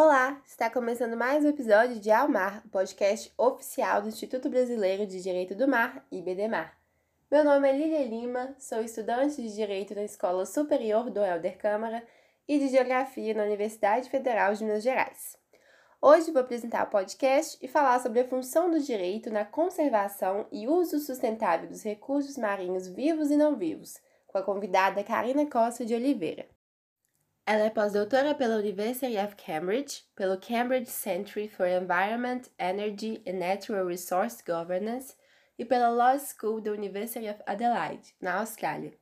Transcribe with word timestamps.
Olá, 0.00 0.40
está 0.46 0.70
começando 0.70 1.16
mais 1.16 1.44
um 1.44 1.48
episódio 1.48 1.98
de 1.98 2.08
Almar, 2.08 2.62
o 2.64 2.68
podcast 2.68 3.34
oficial 3.36 4.00
do 4.00 4.06
Instituto 4.06 4.48
Brasileiro 4.48 5.04
de 5.04 5.20
Direito 5.20 5.56
do 5.56 5.66
Mar, 5.66 6.06
IBDMAR. 6.12 6.78
Meu 7.28 7.42
nome 7.42 7.68
é 7.68 7.72
Lilia 7.72 8.06
Lima, 8.06 8.54
sou 8.60 8.80
estudante 8.80 9.42
de 9.42 9.52
Direito 9.52 9.96
na 9.96 10.04
Escola 10.04 10.46
Superior 10.46 11.10
do 11.10 11.18
Helder 11.18 11.58
Câmara 11.58 12.06
e 12.46 12.60
de 12.60 12.68
Geografia 12.68 13.34
na 13.34 13.42
Universidade 13.42 14.08
Federal 14.08 14.54
de 14.54 14.62
Minas 14.62 14.84
Gerais. 14.84 15.36
Hoje 16.00 16.30
vou 16.30 16.42
apresentar 16.42 16.86
o 16.86 16.90
podcast 16.90 17.58
e 17.60 17.66
falar 17.66 17.98
sobre 17.98 18.20
a 18.20 18.28
função 18.28 18.70
do 18.70 18.78
direito 18.78 19.32
na 19.32 19.44
conservação 19.44 20.46
e 20.52 20.68
uso 20.68 21.00
sustentável 21.00 21.68
dos 21.68 21.82
recursos 21.82 22.38
marinhos 22.38 22.86
vivos 22.86 23.32
e 23.32 23.36
não 23.36 23.56
vivos, 23.56 23.98
com 24.28 24.38
a 24.38 24.44
convidada 24.44 25.02
Karina 25.02 25.44
Costa 25.44 25.84
de 25.84 25.92
Oliveira. 25.92 26.46
Ela 27.50 27.64
é 27.64 27.70
pós-doutora 27.70 28.34
pela 28.34 28.56
University 28.56 29.16
of 29.16 29.34
Cambridge, 29.36 30.02
pelo 30.14 30.36
Cambridge 30.36 30.90
Centre 30.90 31.48
for 31.48 31.66
Environment, 31.66 32.42
Energy 32.58 33.22
and 33.26 33.38
Natural 33.38 33.86
Resource 33.86 34.44
Governance 34.46 35.14
e 35.58 35.64
pela 35.64 35.88
Law 35.88 36.18
School 36.18 36.60
da 36.60 36.72
University 36.72 37.26
of 37.26 37.40
Adelaide, 37.46 38.14
na 38.20 38.40
Austrália. 38.40 38.92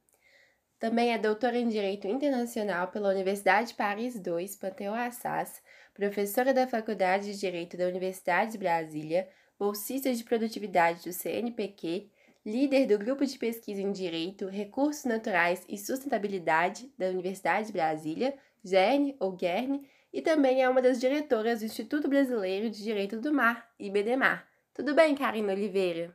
Também 0.79 1.13
é 1.13 1.19
doutora 1.19 1.59
em 1.59 1.69
Direito 1.69 2.07
Internacional 2.07 2.87
pela 2.87 3.09
Universidade 3.09 3.75
Paris 3.75 4.15
II, 4.15 4.49
Panteão 4.61 4.95
Assas, 4.95 5.61
professora 5.93 6.55
da 6.55 6.69
Faculdade 6.69 7.33
de 7.33 7.41
Direito 7.41 7.77
da 7.77 7.89
Universidade 7.89 8.53
de 8.53 8.59
Brasília, 8.59 9.29
bolsista 9.59 10.15
de 10.15 10.23
produtividade 10.23 11.03
do 11.03 11.13
CNPq, 11.13 12.09
líder 12.47 12.87
do 12.87 12.97
Grupo 12.97 13.27
de 13.27 13.37
Pesquisa 13.37 13.83
em 13.83 13.91
Direito, 13.91 14.47
Recursos 14.47 15.05
Naturais 15.05 15.65
e 15.69 15.77
Sustentabilidade 15.77 16.89
da 16.97 17.09
Universidade 17.09 17.67
de 17.67 17.73
Brasília, 17.73 18.35
GERN 18.65 19.17
ou 19.19 19.37
GERN, 19.37 19.81
e 20.13 20.23
também 20.23 20.63
é 20.63 20.69
uma 20.69 20.81
das 20.81 21.01
diretoras 21.01 21.59
do 21.59 21.65
Instituto 21.65 22.07
Brasileiro 22.07 22.71
de 22.71 22.85
Direito 22.85 23.21
do 23.21 23.35
Mar, 23.35 23.69
IBDMAR. 23.81 24.47
Tudo 24.73 24.95
bem, 24.95 25.17
Karina 25.17 25.53
Oliveira? 25.53 26.15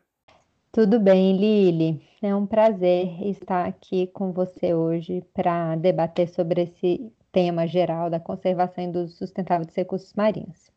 Tudo 0.72 1.02
bem, 1.02 1.36
Lili. 1.36 2.02
É 2.22 2.34
um 2.34 2.48
prazer 2.48 3.22
estar 3.28 3.68
aqui 3.68 4.08
com 4.08 4.32
você 4.32 4.74
hoje 4.74 5.22
para 5.34 5.76
debater 5.76 6.30
sobre 6.30 6.62
esse 6.62 7.12
tema 7.30 7.68
geral 7.68 8.10
da 8.10 8.22
conservação 8.22 8.86
e 8.86 8.92
do 8.92 9.08
sustentável 9.10 9.66
dos 9.66 9.76
recursos 9.76 10.14
marinhos. 10.14 10.72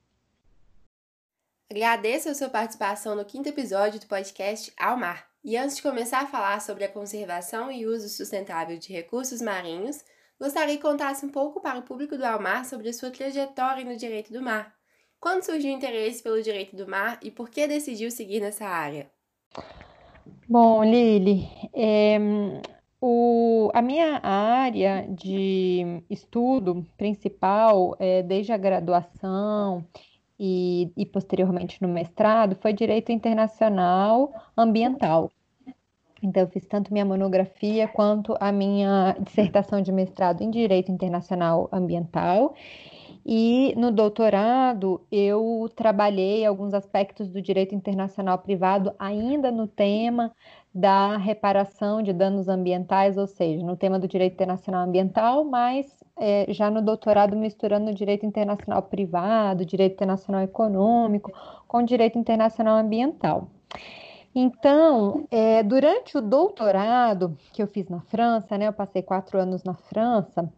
Agradeço 1.71 2.29
a 2.29 2.35
sua 2.35 2.49
participação 2.49 3.15
no 3.15 3.25
quinto 3.25 3.49
episódio 3.49 4.01
do 4.01 4.07
podcast 4.07 4.73
Ao 4.77 4.97
Mar. 4.97 5.34
E 5.45 5.59
antes 5.59 5.77
de 5.77 5.83
começar 5.83 6.23
a 6.23 6.27
falar 6.27 6.59
sobre 6.63 6.85
a 6.85 6.89
conservação 6.89 7.71
e 7.71 7.85
uso 7.85 8.09
sustentável 8.09 8.79
de 8.79 8.91
recursos 8.91 9.43
marinhos, 9.43 10.03
gostaria 10.41 10.75
que 10.75 10.83
contasse 10.83 11.27
um 11.27 11.29
pouco 11.29 11.61
para 11.61 11.79
o 11.79 11.83
público 11.83 12.17
do 12.17 12.25
Almar 12.25 12.65
sobre 12.65 12.89
a 12.89 12.93
sua 12.95 13.11
trajetória 13.11 13.85
no 13.85 13.95
direito 13.95 14.33
do 14.33 14.41
mar. 14.41 14.75
Quando 15.21 15.45
surgiu 15.45 15.71
o 15.71 15.77
interesse 15.77 16.23
pelo 16.23 16.43
direito 16.43 16.75
do 16.75 16.89
mar 16.89 17.19
e 17.23 17.31
por 17.31 17.51
que 17.51 17.67
decidiu 17.67 18.11
seguir 18.11 18.41
nessa 18.41 18.65
área? 18.65 19.11
Bom, 20.49 20.83
Lili, 20.83 21.47
é, 21.75 22.19
o, 22.99 23.71
a 23.75 23.83
minha 23.83 24.21
área 24.23 25.07
de 25.11 26.03
estudo 26.09 26.87
principal, 26.97 27.95
é, 27.99 28.23
desde 28.23 28.51
a 28.51 28.57
graduação 28.57 29.87
e, 30.47 30.93
e 30.95 31.07
posteriormente 31.07 31.81
no 31.81 31.89
mestrado 31.89 32.55
foi 32.61 32.75
direito 32.75 33.11
internacional 33.11 34.31
ambiental. 34.55 35.31
Então, 36.23 36.43
eu 36.43 36.49
fiz 36.49 36.67
tanto 36.67 36.93
minha 36.93 37.05
monografia 37.05 37.89
quanto 37.89 38.35
a 38.41 38.53
minha 38.53 39.17
dissertação 39.21 39.81
de 39.81 39.91
mestrado 39.93 40.43
em 40.43 40.51
Direito 40.51 40.91
Internacional 40.91 41.69
Ambiental. 41.73 42.55
E 43.27 43.75
no 43.77 43.91
doutorado, 43.91 45.01
eu 45.11 45.71
trabalhei 45.75 46.45
alguns 46.45 46.75
aspectos 46.75 47.31
do 47.31 47.41
direito 47.41 47.75
internacional 47.75 48.39
privado, 48.39 48.93
ainda 48.99 49.51
no 49.51 49.67
tema 49.67 50.31
da 50.75 51.17
reparação 51.17 52.03
de 52.03 52.13
danos 52.13 52.49
ambientais, 52.49 53.17
ou 53.17 53.27
seja, 53.27 53.65
no 53.65 53.77
tema 53.77 53.99
do 53.99 54.07
direito 54.07 54.35
internacional 54.35 54.85
ambiental, 54.87 55.45
mas 55.45 56.05
é, 56.19 56.47
já 56.53 56.71
no 56.71 56.83
doutorado 56.83 57.37
misturando 57.37 57.91
o 57.91 57.95
direito 57.95 58.27
internacional 58.27 58.83
privado, 58.83 59.65
direito 59.65 59.95
internacional 59.95 60.43
econômico, 60.43 61.33
com 61.67 61.83
direito 61.83 62.19
internacional 62.19 62.77
ambiental. 62.77 63.49
Então, 64.35 65.27
é, 65.31 65.63
durante 65.63 66.19
o 66.19 66.21
doutorado 66.21 67.39
que 67.53 67.63
eu 67.63 67.69
fiz 67.69 67.89
na 67.89 68.01
França, 68.01 68.59
né, 68.59 68.67
eu 68.67 68.73
passei 68.73 69.01
quatro 69.01 69.39
anos 69.39 69.63
na 69.63 69.75
França, 69.75 70.53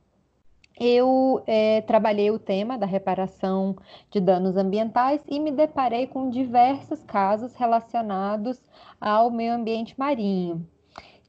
eu 0.79 1.43
é, 1.47 1.81
trabalhei 1.83 2.31
o 2.31 2.39
tema 2.39 2.77
da 2.77 2.87
reparação 2.87 3.77
de 4.11 4.21
danos 4.21 4.57
ambientais 4.57 5.23
e 5.27 5.41
me 5.41 5.51
deparei 5.51 6.07
com 6.07 6.31
diversos 6.31 7.03
casos 7.05 7.55
relacionados 7.55 8.61
ao 9.01 9.31
meio 9.31 9.55
ambiente 9.55 9.95
marinho. 9.99 10.67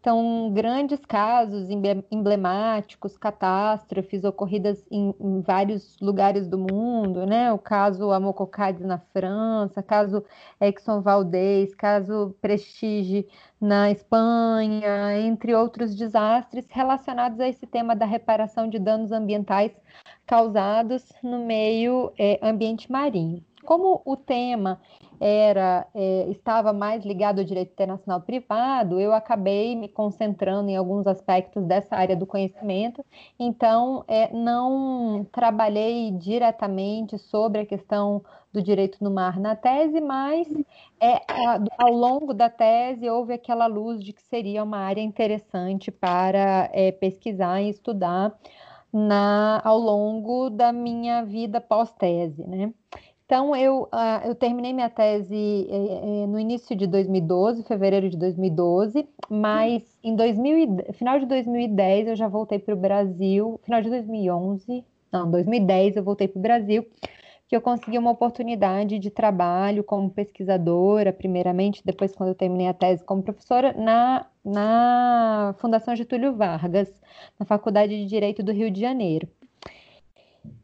São 0.03 0.51
grandes 0.53 0.99
casos 1.05 1.67
emblemáticos, 2.11 3.17
catástrofes 3.17 4.23
ocorridas 4.23 4.85
em, 4.91 5.13
em, 5.19 5.41
vários 5.41 5.97
lugares 5.99 6.47
do 6.47 6.57
mundo, 6.57 7.25
né? 7.25 7.51
O 7.51 7.57
caso 7.57 8.11
Amococades 8.11 8.85
na 8.85 8.99
França, 8.99 9.81
caso 9.83 10.23
Exxon 10.61 11.01
Valdez, 11.01 11.73
caso 11.75 12.35
Prestige 12.41 13.27
na 13.59 13.91
Espanha, 13.91 15.19
entre 15.19 15.55
outros 15.55 15.95
desastres 15.95 16.67
relacionados 16.69 17.39
a 17.39 17.47
esse 17.47 17.65
tema 17.65 17.95
da 17.95 18.05
reparação 18.05 18.69
de 18.69 18.79
danos 18.79 19.11
ambientais 19.11 19.71
causados 20.25 21.11
no 21.23 21.45
meio 21.45 22.11
é, 22.17 22.39
ambiente 22.41 22.91
marinho. 22.91 23.43
Como 23.67 24.01
o 24.05 24.15
tema 24.15 24.79
era 25.19 25.85
é, 25.93 26.29
estava 26.29 26.71
mais 26.71 27.03
ligado 27.03 27.39
ao 27.39 27.43
direito 27.43 27.73
internacional 27.73 28.21
privado, 28.21 28.97
eu 28.97 29.13
acabei 29.13 29.75
me 29.75 29.89
concentrando 29.89 30.69
em 30.69 30.77
alguns 30.77 31.05
aspectos 31.05 31.65
dessa 31.65 31.93
área 31.93 32.15
do 32.15 32.25
conhecimento, 32.25 33.03
então 33.37 34.05
é, 34.07 34.31
não 34.31 35.27
trabalhei 35.33 36.11
diretamente 36.11 37.17
sobre 37.17 37.59
a 37.59 37.65
questão 37.65 38.23
do 38.53 38.61
direito 38.61 39.03
no 39.03 39.11
mar 39.11 39.37
na 39.37 39.53
tese, 39.53 39.99
mas 39.99 40.47
é, 40.97 41.19
ao 41.77 41.91
longo 41.91 42.33
da 42.33 42.49
tese 42.49 43.09
houve 43.09 43.33
aquela 43.33 43.67
luz 43.67 44.01
de 44.01 44.13
que 44.13 44.21
seria 44.21 44.63
uma 44.63 44.77
área 44.77 45.01
interessante 45.01 45.91
para 45.91 46.69
é, 46.71 46.93
pesquisar 46.93 47.61
e 47.61 47.67
estudar 47.67 48.33
na, 48.93 49.61
ao 49.61 49.77
longo 49.77 50.49
da 50.49 50.71
minha 50.71 51.25
vida 51.25 51.59
pós-tese, 51.59 52.47
né? 52.47 52.71
Então, 53.27 53.53
eu, 53.53 53.83
uh, 53.93 54.25
eu 54.25 54.33
terminei 54.33 54.71
minha 54.71 54.89
tese 54.89 55.35
eh, 55.69 56.23
eh, 56.23 56.27
no 56.27 56.39
início 56.39 56.73
de 56.73 56.87
2012, 56.87 57.61
fevereiro 57.63 58.09
de 58.09 58.15
2012, 58.15 59.05
mas 59.29 59.83
em 60.01 60.15
2000, 60.15 60.93
final 60.93 61.19
de 61.19 61.25
2010 61.25 62.07
eu 62.07 62.15
já 62.15 62.29
voltei 62.29 62.57
para 62.57 62.73
o 62.73 62.77
Brasil, 62.77 63.59
final 63.65 63.81
de 63.81 63.89
2011, 63.89 64.81
não, 65.11 65.29
2010 65.29 65.97
eu 65.97 66.03
voltei 66.03 66.29
para 66.29 66.39
o 66.39 66.41
Brasil, 66.41 66.87
que 67.49 67.55
eu 67.55 67.59
consegui 67.59 67.97
uma 67.97 68.11
oportunidade 68.11 68.97
de 68.97 69.09
trabalho 69.11 69.83
como 69.83 70.09
pesquisadora, 70.09 71.11
primeiramente, 71.11 71.81
depois 71.83 72.15
quando 72.15 72.29
eu 72.29 72.35
terminei 72.35 72.69
a 72.69 72.73
tese 72.73 73.03
como 73.03 73.21
professora, 73.21 73.73
na, 73.73 74.25
na 74.43 75.53
Fundação 75.59 75.93
Getúlio 75.97 76.33
Vargas, 76.33 76.89
na 77.37 77.45
Faculdade 77.45 77.93
de 77.93 78.05
Direito 78.05 78.41
do 78.41 78.53
Rio 78.53 78.71
de 78.71 78.79
Janeiro. 78.79 79.27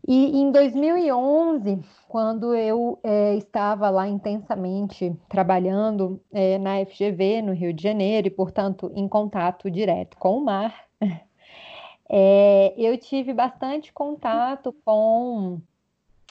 E 0.07 0.37
em 0.37 0.51
2011, 0.51 1.79
quando 2.07 2.53
eu 2.53 2.99
é, 3.03 3.35
estava 3.35 3.89
lá 3.89 4.07
intensamente 4.07 5.15
trabalhando 5.29 6.21
é, 6.31 6.57
na 6.57 6.85
FGV, 6.85 7.41
no 7.41 7.53
Rio 7.53 7.73
de 7.73 7.81
Janeiro, 7.81 8.27
e, 8.27 8.31
portanto, 8.31 8.91
em 8.95 9.07
contato 9.07 9.71
direto 9.71 10.17
com 10.17 10.37
o 10.37 10.43
mar, 10.43 10.85
é, 12.09 12.73
eu 12.77 12.97
tive 12.97 13.33
bastante 13.33 13.93
contato 13.93 14.75
com 14.85 15.61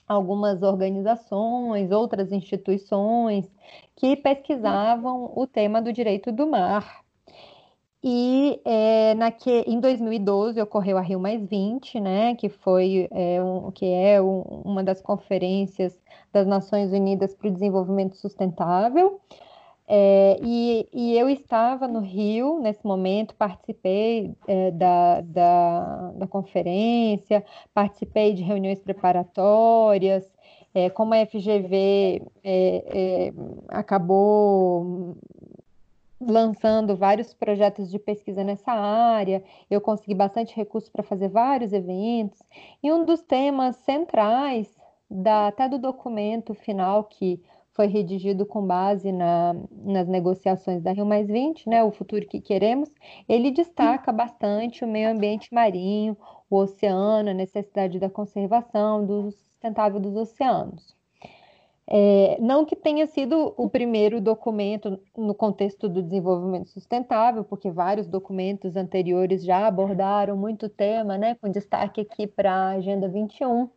algumas 0.06 0.62
organizações, 0.62 1.90
outras 1.90 2.30
instituições 2.32 3.50
que 3.96 4.16
pesquisavam 4.16 5.32
o 5.34 5.46
tema 5.46 5.80
do 5.80 5.92
direito 5.92 6.30
do 6.30 6.46
mar 6.46 7.01
e 8.02 8.60
é, 8.64 9.14
na 9.14 9.30
que, 9.30 9.64
em 9.66 9.78
2012 9.78 10.60
ocorreu 10.60 10.98
a 10.98 11.00
Rio 11.00 11.20
Mais 11.20 11.44
20, 11.46 12.00
né, 12.00 12.34
que 12.34 12.48
foi 12.48 13.08
é, 13.12 13.42
um, 13.42 13.70
que 13.70 13.86
é 13.86 14.20
um, 14.20 14.40
uma 14.64 14.82
das 14.82 15.00
conferências 15.00 15.96
das 16.32 16.46
Nações 16.46 16.92
Unidas 16.92 17.34
para 17.34 17.48
o 17.48 17.52
Desenvolvimento 17.52 18.16
Sustentável. 18.16 19.20
É, 19.86 20.38
e, 20.42 20.88
e, 20.92 21.18
eu 21.18 21.28
estava 21.28 21.86
no 21.86 22.00
Rio 22.00 22.58
nesse 22.60 22.84
momento, 22.86 23.34
participei 23.34 24.34
da, 24.74 25.20
da, 25.20 26.12
da, 26.12 26.26
conferência, 26.26 27.44
participei 27.74 28.32
de 28.32 28.42
reuniões 28.42 28.78
preparatórias. 28.80 30.24
É, 30.74 30.88
como 30.88 31.12
a 31.12 31.26
FGV 31.26 32.22
é, 32.42 33.28
é, 33.28 33.32
acabou 33.68 35.16
lançando 36.26 36.96
vários 36.96 37.34
projetos 37.34 37.90
de 37.90 37.98
pesquisa 37.98 38.44
nessa 38.44 38.72
área, 38.72 39.42
eu 39.70 39.80
consegui 39.80 40.14
bastante 40.14 40.54
recursos 40.56 40.90
para 40.90 41.02
fazer 41.02 41.28
vários 41.28 41.72
eventos, 41.72 42.40
e 42.82 42.92
um 42.92 43.04
dos 43.04 43.22
temas 43.22 43.76
centrais 43.76 44.74
da, 45.10 45.48
até 45.48 45.68
do 45.68 45.78
documento 45.78 46.54
final 46.54 47.04
que 47.04 47.42
foi 47.74 47.86
redigido 47.86 48.44
com 48.44 48.66
base 48.66 49.10
na, 49.10 49.54
nas 49.70 50.06
negociações 50.06 50.82
da 50.82 50.92
Rio 50.92 51.06
Mais 51.06 51.26
20, 51.26 51.68
né, 51.68 51.82
o 51.82 51.90
futuro 51.90 52.26
que 52.26 52.40
queremos, 52.40 52.90
ele 53.28 53.50
destaca 53.50 54.12
bastante 54.12 54.84
o 54.84 54.88
meio 54.88 55.10
ambiente 55.10 55.52
marinho, 55.52 56.16
o 56.50 56.56
oceano, 56.56 57.30
a 57.30 57.34
necessidade 57.34 57.98
da 57.98 58.10
conservação, 58.10 59.04
do 59.06 59.30
sustentável 59.30 59.98
dos 59.98 60.14
oceanos. 60.14 60.94
É, 61.94 62.38
não 62.40 62.64
que 62.64 62.74
tenha 62.74 63.06
sido 63.06 63.52
o 63.54 63.68
primeiro 63.68 64.18
documento 64.18 64.98
no 65.14 65.34
contexto 65.34 65.90
do 65.90 66.02
desenvolvimento 66.02 66.70
sustentável, 66.70 67.44
porque 67.44 67.70
vários 67.70 68.08
documentos 68.08 68.76
anteriores 68.76 69.44
já 69.44 69.66
abordaram 69.66 70.34
muito 70.34 70.70
tema, 70.70 71.18
né, 71.18 71.34
com 71.34 71.50
destaque 71.50 72.00
aqui 72.00 72.26
para 72.26 72.50
a 72.50 72.70
Agenda 72.70 73.08
21, 73.08 73.68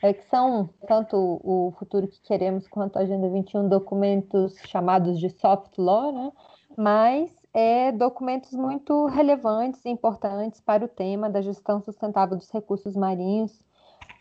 é 0.00 0.12
que 0.12 0.24
são 0.26 0.70
tanto 0.86 1.16
o 1.42 1.74
futuro 1.76 2.06
que 2.06 2.20
queremos 2.20 2.68
quanto 2.68 2.96
a 2.96 3.02
Agenda 3.02 3.28
21 3.28 3.68
documentos 3.68 4.56
chamados 4.68 5.18
de 5.18 5.28
soft 5.28 5.76
law, 5.78 6.12
né? 6.12 6.30
mas 6.76 7.28
é, 7.52 7.90
documentos 7.90 8.52
muito 8.52 9.06
relevantes 9.06 9.84
e 9.84 9.88
importantes 9.88 10.60
para 10.60 10.84
o 10.84 10.88
tema 10.88 11.28
da 11.28 11.42
gestão 11.42 11.80
sustentável 11.82 12.36
dos 12.36 12.50
recursos 12.52 12.94
marinhos, 12.94 13.60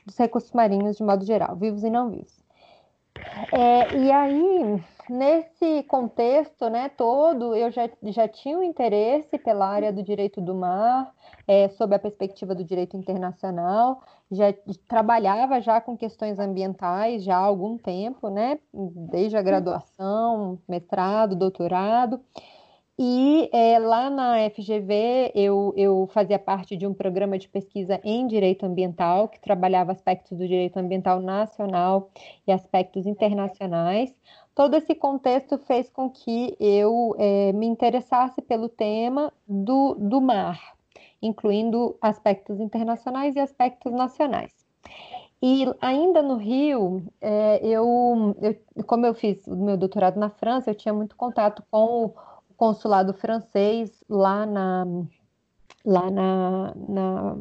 dos 0.07 0.17
recursos 0.17 0.51
marinhos 0.53 0.97
de 0.97 1.03
modo 1.03 1.23
geral, 1.23 1.55
vivos 1.55 1.83
e 1.83 1.89
não 1.91 2.09
vivos. 2.09 2.46
É, 3.51 3.97
e 3.97 4.11
aí, 4.11 4.83
nesse 5.09 5.83
contexto 5.83 6.69
né, 6.69 6.89
todo, 6.89 7.55
eu 7.55 7.71
já, 7.71 7.89
já 8.03 8.27
tinha 8.27 8.57
um 8.57 8.63
interesse 8.63 9.37
pela 9.37 9.67
área 9.67 9.91
do 9.91 10.03
direito 10.03 10.41
do 10.41 10.55
mar, 10.55 11.13
é, 11.47 11.69
sob 11.69 11.95
a 11.95 11.99
perspectiva 11.99 12.53
do 12.53 12.63
direito 12.63 12.97
internacional, 12.97 14.01
já 14.31 14.53
trabalhava 14.87 15.61
já 15.61 15.79
com 15.79 15.95
questões 15.97 16.39
ambientais 16.39 17.23
já 17.23 17.37
há 17.37 17.39
algum 17.39 17.77
tempo, 17.77 18.29
né, 18.29 18.59
desde 18.73 19.37
a 19.37 19.41
graduação, 19.41 20.59
mestrado, 20.67 21.35
doutorado, 21.35 22.19
e 22.99 23.47
é, 23.53 23.77
lá 23.77 24.09
na 24.09 24.49
FGV 24.49 25.31
eu, 25.35 25.71
eu 25.77 26.09
fazia 26.11 26.39
parte 26.39 26.75
de 26.75 26.87
um 26.87 26.93
programa 26.95 27.37
de 27.37 27.47
pesquisa 27.47 28.01
em 28.03 28.25
direito 28.25 28.65
ambiental, 28.65 29.27
que 29.27 29.39
trabalhava 29.39 29.91
aspectos 29.91 30.35
do 30.35 30.47
direito 30.47 30.77
ambiental 30.77 31.21
nacional 31.21 32.09
e 32.47 32.51
aspectos 32.51 33.05
internacionais. 33.05 34.15
Todo 34.55 34.75
esse 34.75 34.95
contexto 34.95 35.59
fez 35.59 35.89
com 35.91 36.09
que 36.09 36.55
eu 36.59 37.15
é, 37.19 37.53
me 37.53 37.67
interessasse 37.67 38.41
pelo 38.41 38.67
tema 38.67 39.31
do, 39.47 39.93
do 39.93 40.19
mar, 40.19 40.59
incluindo 41.21 41.95
aspectos 42.01 42.59
internacionais 42.59 43.35
e 43.35 43.39
aspectos 43.39 43.93
nacionais. 43.93 44.65
E 45.39 45.65
ainda 45.79 46.23
no 46.23 46.37
Rio, 46.37 47.03
é, 47.21 47.59
eu, 47.63 48.35
eu, 48.41 48.83
como 48.85 49.05
eu 49.05 49.13
fiz 49.13 49.45
o 49.45 49.55
meu 49.55 49.77
doutorado 49.77 50.19
na 50.19 50.31
França, 50.31 50.71
eu 50.71 50.75
tinha 50.75 50.93
muito 50.93 51.15
contato 51.15 51.63
com 51.69 52.05
o 52.05 52.13
consulado 52.57 53.13
francês 53.13 54.03
lá 54.09 54.45
na 54.45 54.85
lá 55.85 56.11
na, 56.11 56.73
na, 56.75 57.37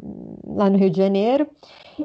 lá 0.47 0.71
no 0.71 0.79
Rio 0.79 0.89
de 0.89 0.99
Janeiro 0.99 1.51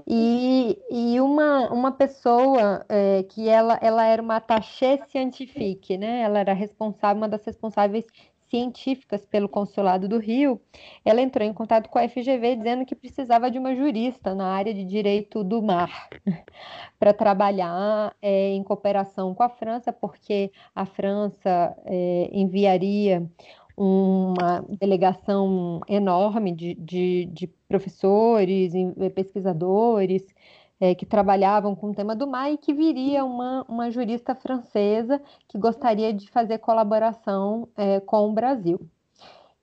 e, 0.07 0.75
e 0.89 1.21
uma, 1.21 1.71
uma 1.71 1.91
pessoa 1.91 2.83
é, 2.89 3.21
que 3.23 3.47
ela, 3.47 3.77
ela 3.79 4.03
era 4.05 4.19
uma 4.19 4.37
attaché 4.37 4.97
scientifique, 5.07 5.97
né? 5.97 6.21
Ela 6.21 6.39
era 6.39 6.53
responsável, 6.53 7.17
uma 7.17 7.29
das 7.29 7.45
responsáveis 7.45 8.05
científicas 8.51 9.25
pelo 9.25 9.47
Consulado 9.47 10.07
do 10.09 10.19
Rio, 10.19 10.61
ela 11.05 11.21
entrou 11.21 11.47
em 11.47 11.53
contato 11.53 11.89
com 11.89 11.97
a 11.97 12.07
FGV 12.07 12.57
dizendo 12.57 12.85
que 12.85 12.93
precisava 12.93 13.49
de 13.49 13.57
uma 13.57 13.73
jurista 13.73 14.35
na 14.35 14.47
área 14.47 14.73
de 14.73 14.83
direito 14.83 15.43
do 15.43 15.61
mar 15.61 16.09
para 16.99 17.13
trabalhar 17.13 18.13
é, 18.21 18.49
em 18.49 18.61
cooperação 18.61 19.33
com 19.33 19.41
a 19.41 19.49
França, 19.49 19.93
porque 19.93 20.51
a 20.75 20.85
França 20.85 21.75
é, 21.85 22.29
enviaria 22.33 23.25
uma 23.77 24.63
delegação 24.79 25.79
enorme 25.87 26.51
de, 26.51 26.75
de, 26.75 27.25
de 27.31 27.47
professores, 27.67 28.73
pesquisadores, 29.15 30.23
é, 30.81 30.95
que 30.95 31.05
trabalhavam 31.05 31.75
com 31.75 31.91
o 31.91 31.93
tema 31.93 32.15
do 32.15 32.27
mar 32.27 32.51
e 32.51 32.57
que 32.57 32.73
viria 32.73 33.23
uma, 33.23 33.63
uma 33.69 33.91
jurista 33.91 34.33
francesa 34.33 35.21
que 35.47 35.59
gostaria 35.59 36.11
de 36.11 36.27
fazer 36.31 36.57
colaboração 36.57 37.69
é, 37.77 37.99
com 37.99 38.27
o 38.27 38.33
Brasil. 38.33 38.79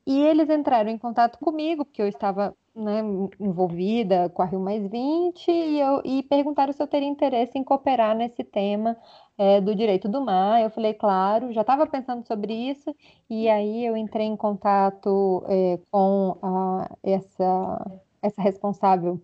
E 0.07 0.19
eles 0.23 0.49
entraram 0.49 0.89
em 0.89 0.97
contato 0.97 1.39
comigo, 1.39 1.85
porque 1.85 2.01
eu 2.01 2.07
estava 2.07 2.55
né, 2.75 3.01
envolvida 3.41 4.29
com 4.31 4.41
a 4.43 4.45
Rio 4.47 4.61
Mais 4.61 4.87
20, 4.87 5.51
e, 5.51 5.81
eu, 5.81 6.01
e 6.05 6.23
perguntaram 6.23 6.73
se 6.73 6.83
eu 6.83 6.87
teria 6.87 7.09
interesse 7.09 7.59
em 7.59 7.65
cooperar 7.65 8.17
nesse 8.17 8.45
tema 8.45 8.97
é, 9.37 9.61
do 9.61 9.75
direito 9.75 10.09
do 10.09 10.25
mar. 10.25 10.63
Eu 10.63 10.71
falei, 10.71 10.95
claro, 10.95 11.53
já 11.53 11.63
estava 11.63 11.87
pensando 11.87 12.25
sobre 12.27 12.55
isso, 12.55 12.95
e 13.29 13.49
aí 13.49 13.85
eu 13.85 13.97
entrei 13.97 14.27
em 14.27 14.37
contato 14.37 15.45
é, 15.49 15.79
com 15.91 16.39
a, 16.41 16.89
essa, 17.03 18.01
essa 18.23 18.41
responsável 18.41 19.21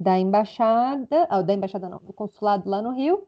da 0.00 0.18
embaixada, 0.18 1.26
ah, 1.28 1.42
da 1.42 1.52
embaixada 1.52 1.88
não, 1.88 1.98
do 1.98 2.12
consulado 2.12 2.68
lá 2.68 2.80
no 2.80 2.92
Rio, 2.92 3.26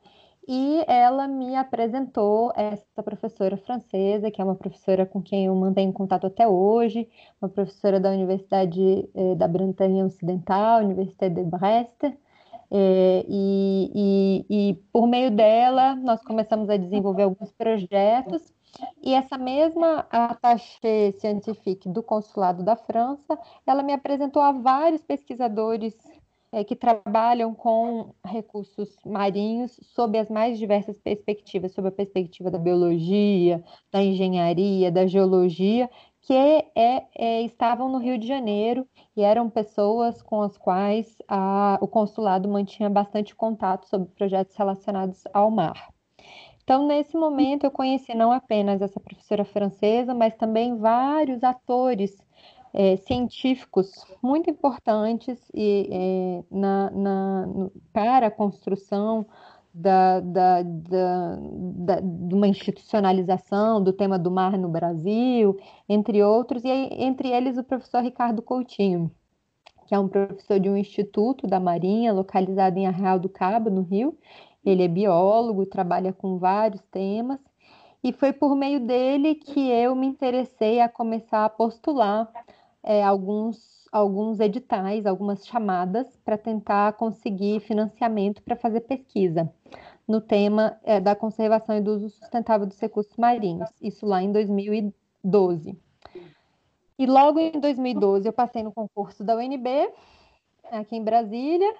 e 0.49 0.83
ela 0.89 1.29
me 1.29 1.55
apresentou 1.55 2.53
essa 2.57 3.03
professora 3.03 3.57
francesa, 3.59 4.31
que 4.31 4.41
é 4.41 4.45
uma 4.45 4.57
professora 4.57 5.07
com 5.07 5.23
quem 5.23 5.47
eu 5.47 5.55
mantenho 5.55 5.93
contato 5.93 6.27
até 6.27 6.49
hoje, 6.49 7.09
uma 7.41 7.49
professora 7.49 8.01
da 8.01 8.11
Universidade 8.11 9.09
eh, 9.15 9.35
da 9.37 9.47
Bretagne 9.47 10.03
Ocidental, 10.03 10.81
Universidade 10.83 11.35
de 11.35 11.45
Brest, 11.45 12.03
eh, 12.71 13.25
e, 13.29 14.45
e, 14.49 14.71
e 14.71 14.75
por 14.93 15.07
meio 15.07 15.31
dela 15.31 15.95
nós 15.95 16.23
começamos 16.25 16.69
a 16.71 16.77
desenvolver 16.77 17.25
alguns 17.25 17.53
projetos 17.53 18.53
e 19.03 19.13
essa 19.15 19.37
mesma 19.37 20.07
attaché 20.11 21.13
científica 21.13 21.89
do 21.91 22.03
consulado 22.03 22.63
da 22.65 22.75
França, 22.75 23.39
ela 23.67 23.83
me 23.83 23.93
apresentou 23.93 24.41
a 24.41 24.53
vários 24.53 25.03
pesquisadores 25.03 25.95
é, 26.53 26.63
que 26.63 26.77
trabalham 26.77 27.55
com 27.55 28.15
recursos 28.25 28.95
marinhos 29.05 29.81
sob 29.83 30.19
as 30.19 30.29
mais 30.29 30.59
diversas 30.59 30.99
perspectivas, 30.99 31.73
sob 31.73 31.89
a 31.89 31.93
perspectiva 31.93 32.51
da 32.51 32.59
biologia, 32.59 33.65
da 33.91 34.03
engenharia, 34.03 34.93
da 34.93 35.07
geologia, 35.07 35.89
que 36.21 36.35
é, 36.35 37.07
é, 37.17 37.43
estavam 37.43 37.89
no 37.89 37.99
Rio 37.99 38.19
de 38.19 38.27
Janeiro 38.29 38.87
e 39.17 39.23
eram 39.23 39.51
pessoas 39.51 40.23
com 40.23 40.43
as 40.43 40.57
quais 40.57 41.17
a, 41.27 41.79
o 41.81 41.89
consulado 41.89 42.49
mantinha 42.49 42.89
bastante 42.91 43.35
contato 43.35 43.89
sobre 43.89 44.09
projetos 44.11 44.55
relacionados 44.55 45.25
ao 45.33 45.51
mar. 45.51 45.93
Então, 46.63 46.87
nesse 46.87 47.17
momento, 47.17 47.65
eu 47.65 47.73
conheci 47.73 48.15
não 48.15 48.31
apenas 48.31 48.81
essa 48.81 49.01
professora 49.01 49.45
francesa, 49.45 50.15
mas 50.15 50.37
também 50.37 50.77
vários 50.77 51.43
atores 51.43 52.22
é, 52.75 52.97
científicos 52.97 53.91
muito 54.23 54.49
importantes 54.49 55.39
e, 55.55 55.89
é, 55.91 56.45
na, 56.51 56.91
na, 56.91 57.49
para 57.93 58.29
a 58.29 58.31
construção 58.31 59.27
da, 59.75 60.21
da, 60.21 60.63
da, 60.63 61.37
da, 61.37 62.01
de 62.01 62.35
uma 62.35 62.47
institucionalização 62.47 63.83
do 63.83 63.93
tema 63.93 64.19
do 64.19 64.31
mar 64.31 64.59
no 64.59 64.69
Brasil, 64.69 65.59
entre 65.89 66.23
outros, 66.23 66.65
e 66.65 66.69
entre 66.69 67.29
eles 67.31 67.57
o 67.57 67.65
professor 67.65 68.03
Ricardo 68.03 68.43
Coutinho, 68.43 69.11
que 69.87 69.95
é 69.95 69.99
um 69.99 70.09
professor 70.09 70.61
de 70.61 70.69
um 70.69 70.77
instituto 70.77 71.47
da 71.47 71.59
Marinha, 71.59 72.13
localizado 72.13 72.79
em 72.79 72.87
Arraial 72.87 73.19
do 73.19 73.29
Cabo, 73.29 73.71
no 73.71 73.83
Rio. 73.83 74.17
Ele 74.65 74.85
é 74.85 74.89
biólogo, 74.89 75.67
trabalha 75.67 76.13
com 76.13 76.39
vários 76.39 76.83
temas, 76.91 77.41
e 78.05 78.13
foi 78.13 78.33
por 78.33 78.55
meio 78.55 78.81
dele 78.81 79.35
que 79.35 79.71
eu 79.71 79.95
me 79.95 80.07
interessei 80.07 80.81
a 80.81 80.89
começar 80.89 81.45
a 81.45 81.49
postular 81.49 82.31
é, 82.83 83.03
alguns, 83.03 83.87
alguns 83.93 84.41
editais, 84.41 85.07
algumas 85.07 85.47
chamadas 85.47 86.07
para 86.25 86.37
tentar 86.37 86.95
conseguir 86.95 87.61
financiamento 87.61 88.43
para 88.43 88.57
fazer 88.57 88.81
pesquisa 88.81 89.53
no 90.07 90.21
tema 90.21 90.79
é, 90.83 91.01
da 91.01 91.15
conservação 91.15 91.77
e 91.77 91.81
do 91.81 91.93
uso 91.93 92.11
sustentável 92.11 92.67
dos 92.67 92.79
recursos 92.79 93.17
marinhos, 93.17 93.71
isso 93.81 94.05
lá 94.05 94.23
em 94.23 94.33
2012. 94.33 95.79
E 96.99 97.07
logo 97.07 97.39
em 97.39 97.53
2012 97.53 98.27
eu 98.29 98.33
passei 98.33 98.63
no 98.63 98.73
concurso 98.73 99.25
da 99.25 99.37
UNB, 99.37 99.69
aqui 100.71 100.97
em 100.97 101.05
Brasília, 101.05 101.75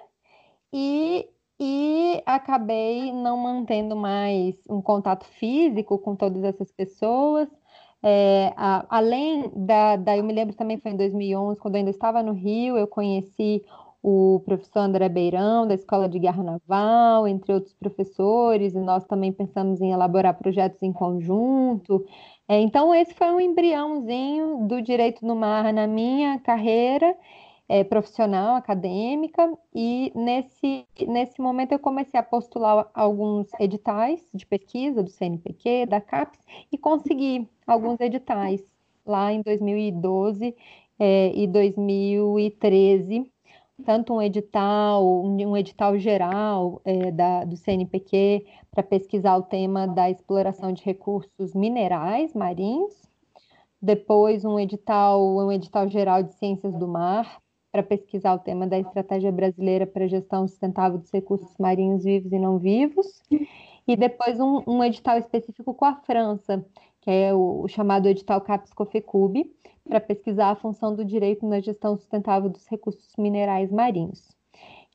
e, 0.71 1.29
e 1.59 2.23
acabei 2.25 3.11
não 3.11 3.37
mantendo 3.37 3.95
mais 3.95 4.55
um 4.69 4.81
contato 4.81 5.25
físico 5.25 5.97
com 5.99 6.15
todas 6.15 6.43
essas 6.43 6.71
pessoas, 6.71 7.47
é, 8.03 8.53
a, 8.57 8.85
além 8.89 9.49
da, 9.55 9.95
da, 9.95 10.17
eu 10.17 10.23
me 10.23 10.33
lembro 10.33 10.55
também 10.55 10.77
foi 10.77 10.91
em 10.91 10.97
2011, 10.97 11.59
quando 11.59 11.75
eu 11.75 11.79
ainda 11.79 11.91
estava 11.91 12.21
no 12.21 12.33
Rio, 12.33 12.77
eu 12.77 12.85
conheci 12.85 13.63
o 14.03 14.41
professor 14.43 14.79
André 14.79 15.07
Beirão, 15.07 15.65
da 15.65 15.73
Escola 15.73 16.09
de 16.09 16.19
Guerra 16.19 16.43
Naval, 16.43 17.25
entre 17.25 17.53
outros 17.53 17.73
professores, 17.73 18.73
e 18.73 18.79
nós 18.79 19.05
também 19.05 19.31
pensamos 19.31 19.79
em 19.79 19.91
elaborar 19.93 20.37
projetos 20.37 20.83
em 20.83 20.91
conjunto. 20.91 22.05
É, 22.45 22.59
então, 22.59 22.93
esse 22.93 23.13
foi 23.13 23.31
um 23.31 23.39
embriãozinho 23.39 24.67
do 24.67 24.81
direito 24.81 25.25
no 25.25 25.37
mar 25.37 25.71
na 25.71 25.87
minha 25.87 26.37
carreira, 26.39 27.15
é, 27.73 27.83
profissional, 27.83 28.55
acadêmica, 28.55 29.51
e 29.73 30.11
nesse, 30.13 30.85
nesse 31.07 31.41
momento 31.41 31.71
eu 31.71 31.79
comecei 31.79 32.19
a 32.19 32.21
postular 32.21 32.87
alguns 32.93 33.47
editais 33.59 34.21
de 34.31 34.45
pesquisa 34.45 35.01
do 35.01 35.09
CNPq, 35.09 35.87
da 35.87 35.99
CAPES, 35.99 36.39
e 36.71 36.77
consegui 36.77 37.49
alguns 37.65 37.99
editais 37.99 38.63
lá 39.03 39.33
em 39.33 39.41
2012 39.41 40.55
é, 40.99 41.31
e 41.33 41.47
2013 41.47 43.27
tanto 43.83 44.13
um 44.13 44.21
edital, 44.21 45.03
um 45.25 45.57
edital 45.57 45.97
geral 45.97 46.79
é, 46.85 47.09
da, 47.09 47.43
do 47.43 47.57
CNPq 47.57 48.45
para 48.69 48.83
pesquisar 48.83 49.35
o 49.35 49.41
tema 49.41 49.87
da 49.87 50.11
exploração 50.11 50.71
de 50.71 50.83
recursos 50.83 51.55
minerais 51.55 52.35
marinhos, 52.35 52.93
depois 53.81 54.45
um 54.45 54.59
edital, 54.59 55.19
um 55.37 55.51
edital 55.51 55.89
geral 55.89 56.21
de 56.21 56.35
ciências 56.35 56.77
do 56.77 56.87
mar 56.87 57.42
para 57.73 57.81
pesquisar 57.81 58.35
o 58.35 58.39
tema 58.39 58.67
da 58.67 58.77
estratégia 58.77 59.31
brasileira 59.31 59.87
para 59.87 60.03
a 60.03 60.07
gestão 60.07 60.47
sustentável 60.47 60.99
dos 60.99 61.11
recursos 61.11 61.57
marinhos 61.57 62.03
vivos 62.03 62.31
e 62.31 62.37
não 62.37 62.59
vivos, 62.59 63.23
e 63.87 63.95
depois 63.97 64.39
um, 64.39 64.61
um 64.67 64.83
edital 64.83 65.17
específico 65.17 65.73
com 65.73 65.83
a 65.83 65.95
França, 65.95 66.63
que 67.01 67.09
é 67.09 67.33
o, 67.33 67.63
o 67.63 67.67
chamado 67.67 68.07
edital 68.07 68.39
CAPES-COFECUB, 68.41 69.51
para 69.89 69.99
pesquisar 69.99 70.51
a 70.51 70.55
função 70.55 70.95
do 70.95 71.03
direito 71.03 71.47
na 71.47 71.59
gestão 71.59 71.97
sustentável 71.97 72.47
dos 72.47 72.67
recursos 72.67 73.11
minerais 73.17 73.71
marinhos. 73.71 74.37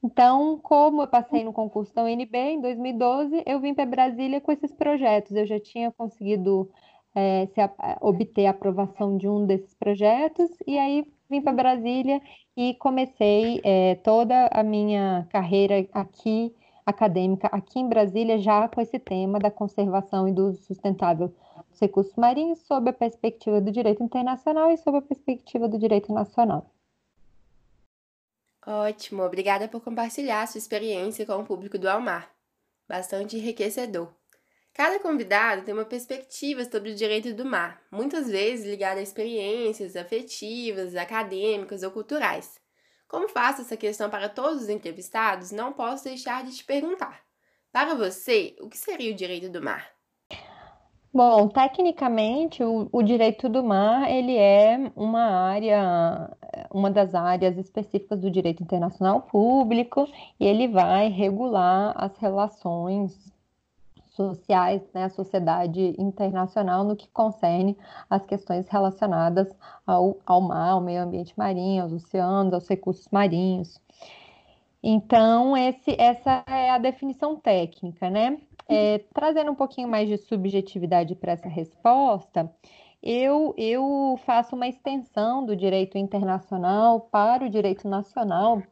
Então, 0.00 0.60
como 0.62 1.02
eu 1.02 1.08
passei 1.08 1.42
no 1.42 1.52
concurso 1.52 1.92
da 1.92 2.04
UNB 2.04 2.32
em 2.32 2.60
2012, 2.60 3.42
eu 3.44 3.58
vim 3.58 3.74
para 3.74 3.84
Brasília 3.84 4.40
com 4.40 4.52
esses 4.52 4.72
projetos. 4.72 5.34
Eu 5.34 5.44
já 5.44 5.58
tinha 5.58 5.90
conseguido 5.90 6.70
é, 7.12 7.46
se, 7.46 7.60
obter 8.00 8.46
a 8.46 8.50
aprovação 8.50 9.16
de 9.16 9.28
um 9.28 9.44
desses 9.44 9.74
projetos, 9.74 10.48
e 10.64 10.78
aí 10.78 11.04
vim 11.28 11.40
para 11.42 11.52
Brasília 11.52 12.20
e 12.56 12.74
comecei 12.74 13.60
é, 13.62 13.96
toda 13.96 14.48
a 14.48 14.62
minha 14.62 15.26
carreira 15.30 15.86
aqui, 15.92 16.54
acadêmica, 16.84 17.48
aqui 17.48 17.78
em 17.78 17.88
Brasília, 17.88 18.38
já 18.38 18.66
com 18.68 18.80
esse 18.80 18.98
tema 18.98 19.38
da 19.38 19.50
conservação 19.50 20.26
e 20.26 20.32
do 20.32 20.48
uso 20.48 20.62
sustentável 20.62 21.32
dos 21.70 21.80
recursos 21.80 22.14
marinhos, 22.16 22.60
sob 22.60 22.90
a 22.90 22.92
perspectiva 22.92 23.60
do 23.60 23.70
direito 23.70 24.02
internacional 24.02 24.70
e 24.70 24.76
sob 24.78 24.98
a 24.98 25.02
perspectiva 25.02 25.68
do 25.68 25.78
direito 25.78 26.12
nacional. 26.12 26.70
Ótimo, 28.66 29.22
obrigada 29.22 29.68
por 29.68 29.80
compartilhar 29.82 30.46
sua 30.46 30.58
experiência 30.58 31.24
com 31.24 31.36
o 31.36 31.44
público 31.44 31.78
do 31.78 31.88
Almar. 31.88 32.30
Bastante 32.86 33.36
enriquecedor. 33.36 34.17
Cada 34.78 35.00
convidado 35.00 35.62
tem 35.62 35.74
uma 35.74 35.84
perspectiva 35.84 36.64
sobre 36.64 36.92
o 36.92 36.94
direito 36.94 37.34
do 37.34 37.44
mar, 37.44 37.82
muitas 37.90 38.30
vezes 38.30 38.64
ligada 38.64 39.00
a 39.00 39.02
experiências 39.02 39.96
afetivas, 39.96 40.94
acadêmicas 40.94 41.82
ou 41.82 41.90
culturais. 41.90 42.60
Como 43.08 43.28
faço 43.28 43.62
essa 43.62 43.76
questão 43.76 44.08
para 44.08 44.28
todos 44.28 44.62
os 44.62 44.68
entrevistados, 44.68 45.50
não 45.50 45.72
posso 45.72 46.04
deixar 46.04 46.44
de 46.44 46.54
te 46.54 46.64
perguntar. 46.64 47.22
Para 47.72 47.96
você, 47.96 48.54
o 48.60 48.68
que 48.68 48.78
seria 48.78 49.12
o 49.12 49.16
direito 49.16 49.50
do 49.50 49.60
mar? 49.60 49.84
Bom, 51.12 51.48
tecnicamente, 51.48 52.62
o, 52.62 52.88
o, 52.92 53.02
direito 53.02 53.48
do 53.48 53.64
mar, 53.64 54.08
ele 54.08 54.36
é 54.36 54.92
uma 54.94 55.24
área, 55.24 56.30
uma 56.70 56.88
das 56.88 57.16
áreas 57.16 57.58
específicas 57.58 58.20
do 58.20 58.30
direito 58.30 58.62
internacional 58.62 59.22
público, 59.22 60.06
e 60.38 60.46
ele 60.46 60.68
vai 60.68 61.08
regular 61.08 61.94
as 61.96 62.16
relações 62.18 63.36
sociais, 64.18 64.82
né, 64.92 65.04
a 65.04 65.08
sociedade 65.08 65.94
internacional 65.98 66.84
no 66.84 66.96
que 66.96 67.08
concerne 67.08 67.78
as 68.10 68.26
questões 68.26 68.68
relacionadas 68.68 69.48
ao, 69.86 70.18
ao 70.26 70.40
mar, 70.40 70.72
ao 70.72 70.80
meio 70.80 71.02
ambiente 71.02 71.32
marinho, 71.36 71.84
aos 71.84 71.92
oceanos, 71.92 72.52
aos 72.52 72.68
recursos 72.68 73.08
marinhos. 73.10 73.80
Então, 74.82 75.56
esse, 75.56 75.96
essa 75.98 76.44
é 76.46 76.70
a 76.70 76.78
definição 76.78 77.36
técnica, 77.36 78.10
né? 78.10 78.38
É, 78.68 78.98
trazendo 79.14 79.50
um 79.50 79.54
pouquinho 79.54 79.88
mais 79.88 80.08
de 80.08 80.18
subjetividade 80.18 81.14
para 81.14 81.32
essa 81.32 81.48
resposta, 81.48 82.52
eu, 83.02 83.54
eu 83.56 84.18
faço 84.26 84.54
uma 84.54 84.68
extensão 84.68 85.44
do 85.44 85.56
direito 85.56 85.96
internacional 85.96 87.00
para 87.00 87.44
o 87.44 87.48
direito 87.48 87.88
nacional, 87.88 88.62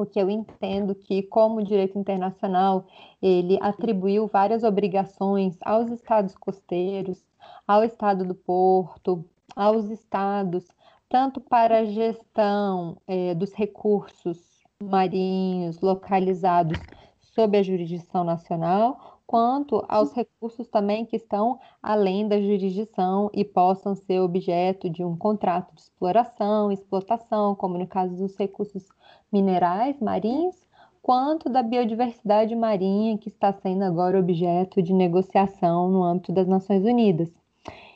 porque 0.00 0.18
eu 0.18 0.30
entendo 0.30 0.94
que, 0.94 1.22
como 1.24 1.60
o 1.60 1.62
direito 1.62 1.98
internacional, 1.98 2.86
ele 3.20 3.58
atribuiu 3.60 4.26
várias 4.26 4.64
obrigações 4.64 5.58
aos 5.60 5.90
estados 5.90 6.34
costeiros, 6.34 7.22
ao 7.68 7.84
estado 7.84 8.24
do 8.24 8.34
porto, 8.34 9.22
aos 9.54 9.90
estados, 9.90 10.66
tanto 11.06 11.38
para 11.38 11.80
a 11.80 11.84
gestão 11.84 12.96
é, 13.06 13.34
dos 13.34 13.52
recursos 13.52 14.38
marinhos 14.82 15.78
localizados 15.82 16.78
sob 17.20 17.58
a 17.58 17.62
jurisdição 17.62 18.24
nacional, 18.24 19.19
quanto 19.30 19.84
aos 19.88 20.12
recursos 20.12 20.66
também 20.66 21.06
que 21.06 21.14
estão 21.14 21.60
além 21.80 22.26
da 22.26 22.40
jurisdição 22.40 23.30
e 23.32 23.44
possam 23.44 23.94
ser 23.94 24.18
objeto 24.18 24.90
de 24.90 25.04
um 25.04 25.16
contrato 25.16 25.72
de 25.72 25.82
exploração, 25.82 26.72
explotação, 26.72 27.54
como 27.54 27.78
no 27.78 27.86
caso 27.86 28.16
dos 28.16 28.36
recursos 28.36 28.88
minerais 29.32 30.00
marinhos, 30.00 30.56
quanto 31.00 31.48
da 31.48 31.62
biodiversidade 31.62 32.56
marinha 32.56 33.16
que 33.18 33.28
está 33.28 33.52
sendo 33.52 33.84
agora 33.84 34.18
objeto 34.18 34.82
de 34.82 34.92
negociação 34.92 35.88
no 35.88 36.02
âmbito 36.02 36.32
das 36.32 36.48
Nações 36.48 36.82
Unidas. 36.82 37.30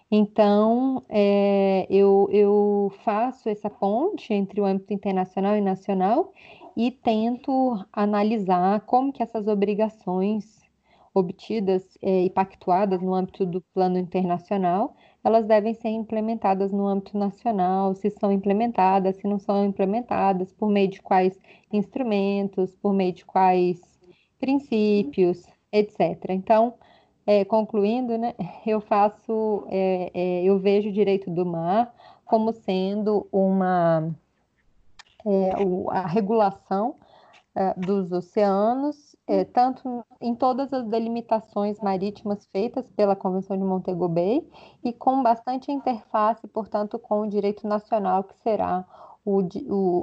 Então, 0.08 1.02
é, 1.08 1.84
eu, 1.90 2.28
eu 2.30 2.92
faço 3.02 3.48
essa 3.48 3.68
ponte 3.68 4.32
entre 4.32 4.60
o 4.60 4.64
âmbito 4.64 4.94
internacional 4.94 5.56
e 5.56 5.60
nacional 5.60 6.32
e 6.76 6.92
tento 6.92 7.84
analisar 7.92 8.82
como 8.82 9.12
que 9.12 9.20
essas 9.20 9.48
obrigações 9.48 10.63
obtidas 11.14 11.96
é, 12.02 12.24
e 12.24 12.30
pactuadas 12.30 13.00
no 13.00 13.14
âmbito 13.14 13.46
do 13.46 13.60
plano 13.72 13.98
internacional 13.98 14.94
elas 15.24 15.46
devem 15.46 15.72
ser 15.72 15.88
implementadas 15.88 16.70
no 16.70 16.86
âmbito 16.86 17.16
nacional, 17.16 17.94
se 17.94 18.10
são 18.10 18.30
implementadas, 18.30 19.16
se 19.16 19.26
não 19.26 19.38
são 19.38 19.64
implementadas, 19.64 20.52
por 20.52 20.68
meio 20.68 20.88
de 20.88 21.00
quais 21.00 21.40
instrumentos, 21.72 22.76
por 22.76 22.92
meio 22.92 23.14
de 23.14 23.24
quais 23.24 23.80
princípios, 24.38 25.42
etc. 25.72 26.26
Então, 26.28 26.74
é, 27.26 27.42
concluindo, 27.42 28.18
né, 28.18 28.34
eu 28.66 28.82
faço, 28.82 29.66
é, 29.70 30.10
é, 30.12 30.44
eu 30.44 30.58
vejo 30.58 30.90
o 30.90 30.92
direito 30.92 31.30
do 31.30 31.46
mar 31.46 31.94
como 32.26 32.52
sendo 32.52 33.26
uma 33.32 34.14
é, 35.26 35.52
a 35.90 36.06
regulação 36.06 36.96
dos 37.76 38.10
oceanos, 38.10 39.14
é, 39.28 39.44
tanto 39.44 40.04
em 40.20 40.34
todas 40.34 40.72
as 40.72 40.84
delimitações 40.86 41.78
marítimas 41.80 42.44
feitas 42.46 42.90
pela 42.90 43.14
Convenção 43.14 43.56
de 43.56 43.62
Montego 43.62 44.08
Bay 44.08 44.46
e 44.82 44.92
com 44.92 45.22
bastante 45.22 45.70
interface, 45.70 46.46
portanto, 46.48 46.98
com 46.98 47.20
o 47.20 47.28
direito 47.28 47.66
nacional, 47.66 48.24
que 48.24 48.36
será 48.42 48.84
o, 49.24 49.40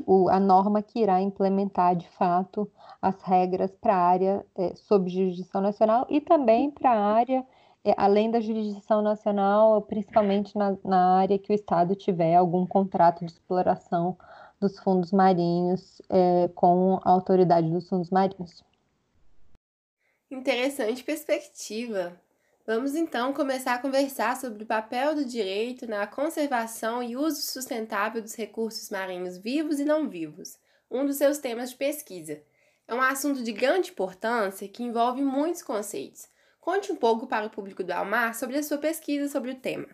o, 0.08 0.29
a 0.29 0.39
norma 0.39 0.81
que 0.81 1.00
irá 1.00 1.22
implementar 1.22 1.96
de 1.96 2.08
fato 2.10 2.70
as 3.01 3.22
regras 3.22 3.72
para 3.75 3.96
a 3.96 4.00
área 4.00 4.46
é, 4.55 4.74
sob 4.75 5.10
jurisdição 5.10 5.62
nacional 5.62 6.08
e 6.10 6.20
também 6.20 6.72
para 6.72 6.91
a 6.91 7.13
área, 7.13 7.46
é, 7.84 7.93
além 7.98 8.31
da 8.31 8.39
jurisdição 8.39 9.01
nacional, 9.01 9.81
principalmente 9.84 10.58
na, 10.58 10.75
na 10.84 11.20
área 11.20 11.38
que 11.38 11.51
o 11.51 11.55
Estado 11.55 11.96
tiver 11.96 12.36
algum 12.36 12.65
contrato 12.65 13.25
de 13.25 13.31
exploração 13.31 14.17
dos 14.61 14.79
fundos 14.79 15.11
marinhos 15.11 16.01
é, 16.07 16.47
com 16.55 16.99
a 17.03 17.09
autoridade 17.09 17.69
dos 17.69 17.89
fundos 17.89 18.11
marinhos. 18.11 18.63
Interessante 20.29 21.03
perspectiva. 21.03 22.15
Vamos 22.65 22.93
então 22.93 23.33
começar 23.33 23.73
a 23.73 23.79
conversar 23.79 24.37
sobre 24.37 24.63
o 24.63 24.67
papel 24.67 25.15
do 25.15 25.25
direito 25.25 25.87
na 25.87 26.05
conservação 26.05 27.01
e 27.01 27.17
uso 27.17 27.41
sustentável 27.41 28.21
dos 28.21 28.35
recursos 28.35 28.89
marinhos 28.91 29.37
vivos 29.37 29.79
e 29.79 29.83
não 29.83 30.07
vivos, 30.07 30.57
um 30.89 31.05
dos 31.05 31.17
seus 31.17 31.39
temas 31.39 31.71
de 31.71 31.75
pesquisa. 31.75 32.39
É 32.87 32.93
um 32.93 33.01
assunto 33.01 33.43
de 33.43 33.51
grande 33.51 33.89
importância 33.89 34.67
que 34.67 34.83
envolve 34.83 35.21
muitos 35.23 35.63
conceitos. 35.63 36.27
Conte 36.59 36.91
um 36.91 36.95
pouco 36.95 37.25
para 37.25 37.47
o 37.47 37.49
público 37.49 37.83
do 37.83 37.91
Almar 37.91 38.35
sobre 38.35 38.57
a 38.57 38.63
sua 38.63 38.77
pesquisa 38.77 39.27
sobre 39.27 39.51
o 39.51 39.55
tema. 39.55 39.87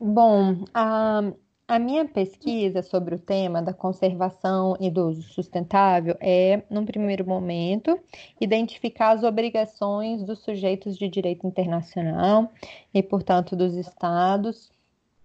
Bom, 0.00 0.64
a, 0.72 1.32
a 1.66 1.78
minha 1.78 2.06
pesquisa 2.06 2.82
sobre 2.82 3.14
o 3.14 3.18
tema 3.18 3.62
da 3.62 3.72
conservação 3.72 4.76
e 4.78 4.90
do 4.90 5.08
uso 5.08 5.22
sustentável 5.22 6.16
é, 6.20 6.62
num 6.68 6.84
primeiro 6.84 7.26
momento, 7.26 7.98
identificar 8.40 9.12
as 9.12 9.22
obrigações 9.22 10.22
dos 10.22 10.40
sujeitos 10.40 10.96
de 10.98 11.08
direito 11.08 11.46
internacional 11.46 12.50
e, 12.92 13.02
portanto, 13.02 13.56
dos 13.56 13.74
estados 13.74 14.70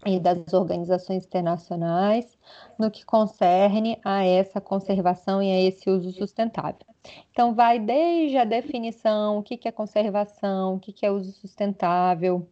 e 0.05 0.17
das 0.17 0.53
organizações 0.53 1.25
internacionais 1.25 2.37
no 2.77 2.89
que 2.89 3.03
concerne 3.05 3.99
a 4.03 4.23
essa 4.23 4.61
conservação 4.61 5.43
e 5.43 5.51
a 5.51 5.61
esse 5.61 5.89
uso 5.89 6.11
sustentável. 6.13 6.88
Então, 7.31 7.53
vai 7.53 7.79
desde 7.79 8.37
a 8.37 8.43
definição, 8.43 9.37
o 9.37 9.43
que, 9.43 9.55
que 9.55 9.67
é 9.67 9.71
conservação, 9.71 10.75
o 10.75 10.79
que, 10.79 10.91
que 10.91 11.05
é 11.05 11.11
uso 11.11 11.31
sustentável. 11.31 12.47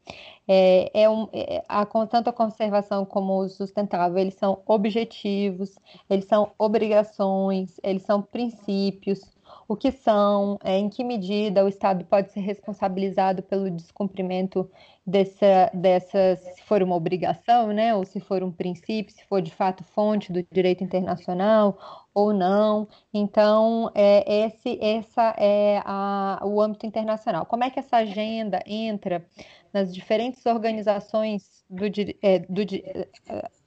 É, 0.47 0.89
é 1.03 1.09
um, 1.09 1.27
é, 1.33 1.63
a, 1.67 1.85
tanto 1.85 2.29
a 2.29 2.33
conservação 2.33 3.05
como 3.05 3.33
o 3.33 3.39
uso 3.43 3.57
sustentável, 3.57 4.17
eles 4.17 4.35
são 4.35 4.61
objetivos, 4.65 5.75
eles 6.09 6.25
são 6.25 6.51
obrigações, 6.57 7.77
eles 7.83 8.03
são 8.03 8.21
princípios, 8.21 9.21
o 9.67 9.75
que 9.75 9.91
são, 9.91 10.57
é, 10.63 10.77
em 10.77 10.89
que 10.89 11.03
medida 11.03 11.65
o 11.65 11.67
Estado 11.67 12.05
pode 12.05 12.31
ser 12.31 12.39
responsabilizado 12.39 13.43
pelo 13.43 13.69
descumprimento 13.69 14.69
dessa, 15.05 15.69
dessas, 15.73 16.39
se 16.39 16.61
for 16.63 16.81
uma 16.81 16.95
obrigação, 16.95 17.67
né, 17.73 17.93
ou 17.93 18.05
se 18.05 18.19
for 18.19 18.43
um 18.43 18.51
princípio, 18.51 19.13
se 19.13 19.25
for 19.25 19.41
de 19.41 19.53
fato 19.53 19.83
fonte 19.83 20.31
do 20.31 20.45
direito 20.51 20.83
internacional 20.83 22.07
ou 22.13 22.33
não. 22.33 22.87
Então, 23.13 23.91
é, 23.93 24.45
esse 24.45 24.79
essa 24.81 25.35
é 25.37 25.81
a, 25.85 26.39
o 26.43 26.61
âmbito 26.61 26.85
internacional. 26.85 27.45
Como 27.45 27.63
é 27.63 27.69
que 27.69 27.79
essa 27.79 27.97
agenda 27.97 28.61
entra 28.65 29.25
nas 29.73 29.93
diferentes 29.93 30.45
organizações 30.45 31.63
do, 31.69 31.85
é, 32.21 32.39
do 32.39 32.61
é, 32.61 33.07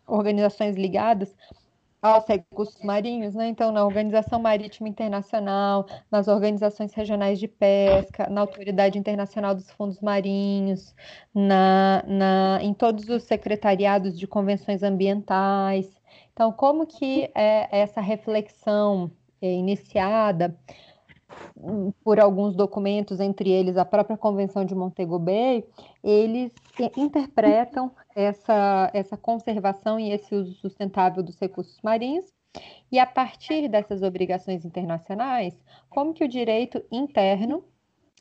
organizações 0.06 0.76
ligadas 0.76 1.34
aos 2.02 2.26
recursos 2.26 2.82
marinhos, 2.82 3.34
né? 3.34 3.48
Então, 3.48 3.70
na 3.72 3.84
Organização 3.84 4.40
Marítima 4.40 4.88
Internacional, 4.88 5.86
nas 6.10 6.28
organizações 6.28 6.94
regionais 6.94 7.38
de 7.38 7.46
pesca, 7.46 8.28
na 8.30 8.40
Autoridade 8.40 8.98
Internacional 8.98 9.54
dos 9.54 9.70
Fundos 9.70 10.00
Marinhos, 10.00 10.94
na, 11.34 12.02
na, 12.06 12.58
em 12.62 12.72
todos 12.72 13.08
os 13.08 13.24
secretariados 13.24 14.18
de 14.18 14.26
convenções 14.26 14.82
ambientais. 14.82 15.90
Então, 16.32 16.50
como 16.52 16.86
que 16.86 17.30
é 17.34 17.68
essa 17.70 18.00
reflexão 18.00 19.10
iniciada 19.42 20.56
por 22.02 22.18
alguns 22.18 22.54
documentos, 22.56 23.20
entre 23.20 23.50
eles 23.50 23.76
a 23.76 23.84
própria 23.84 24.16
Convenção 24.16 24.64
de 24.64 24.74
Montego 24.74 25.18
Bay, 25.18 25.64
eles 26.02 26.52
interpretam 26.96 27.90
essa, 28.14 28.90
essa 28.94 29.16
conservação 29.16 29.98
e 29.98 30.12
esse 30.12 30.34
uso 30.34 30.54
sustentável 30.54 31.22
dos 31.22 31.38
recursos 31.38 31.78
marinhos, 31.82 32.26
e 32.90 32.98
a 32.98 33.06
partir 33.06 33.68
dessas 33.68 34.02
obrigações 34.02 34.64
internacionais, 34.64 35.56
como 35.88 36.12
que 36.12 36.24
o 36.24 36.28
direito 36.28 36.82
interno 36.90 37.64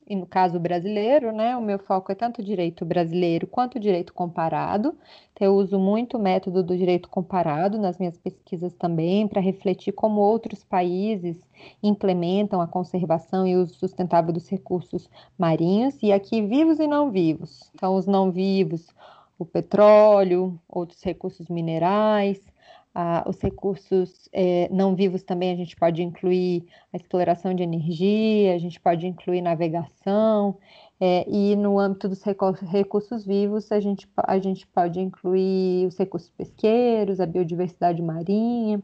e 0.09 0.15
no 0.15 0.25
caso 0.25 0.59
brasileiro, 0.59 1.31
né, 1.31 1.55
o 1.55 1.61
meu 1.61 1.77
foco 1.77 2.11
é 2.11 2.15
tanto 2.15 2.41
direito 2.41 2.83
brasileiro 2.83 3.45
quanto 3.45 3.79
direito 3.79 4.11
comparado. 4.11 4.97
Então, 5.33 5.45
eu 5.45 5.55
uso 5.55 5.77
muito 5.77 6.17
o 6.17 6.19
método 6.19 6.63
do 6.63 6.75
direito 6.75 7.07
comparado 7.07 7.77
nas 7.77 7.99
minhas 7.99 8.17
pesquisas 8.17 8.73
também, 8.73 9.27
para 9.27 9.39
refletir 9.39 9.93
como 9.93 10.19
outros 10.19 10.63
países 10.63 11.37
implementam 11.83 12.59
a 12.59 12.67
conservação 12.67 13.45
e 13.45 13.55
uso 13.55 13.75
sustentável 13.75 14.33
dos 14.33 14.49
recursos 14.49 15.07
marinhos, 15.37 16.01
e 16.01 16.11
aqui 16.11 16.41
vivos 16.41 16.79
e 16.79 16.87
não 16.87 17.11
vivos. 17.11 17.69
Então, 17.75 17.95
os 17.95 18.07
não 18.07 18.31
vivos, 18.31 18.87
o 19.37 19.45
petróleo, 19.45 20.59
outros 20.67 21.03
recursos 21.03 21.47
minerais, 21.49 22.41
ah, 23.01 23.23
os 23.25 23.39
recursos 23.39 24.27
é, 24.33 24.67
não 24.69 24.93
vivos 24.93 25.23
também 25.23 25.53
a 25.53 25.55
gente 25.55 25.73
pode 25.73 26.03
incluir 26.03 26.65
a 26.91 26.97
exploração 26.97 27.53
de 27.53 27.63
energia, 27.63 28.53
a 28.53 28.57
gente 28.57 28.77
pode 28.77 29.07
incluir 29.07 29.39
navegação, 29.41 30.57
é, 30.99 31.25
e 31.29 31.55
no 31.55 31.79
âmbito 31.79 32.09
dos 32.09 32.21
recursos 32.21 33.25
vivos 33.25 33.71
a 33.71 33.79
gente, 33.79 34.05
a 34.17 34.37
gente 34.37 34.67
pode 34.67 34.99
incluir 34.99 35.87
os 35.87 35.97
recursos 35.97 36.29
pesqueiros, 36.31 37.21
a 37.21 37.25
biodiversidade 37.25 38.01
marinha. 38.01 38.83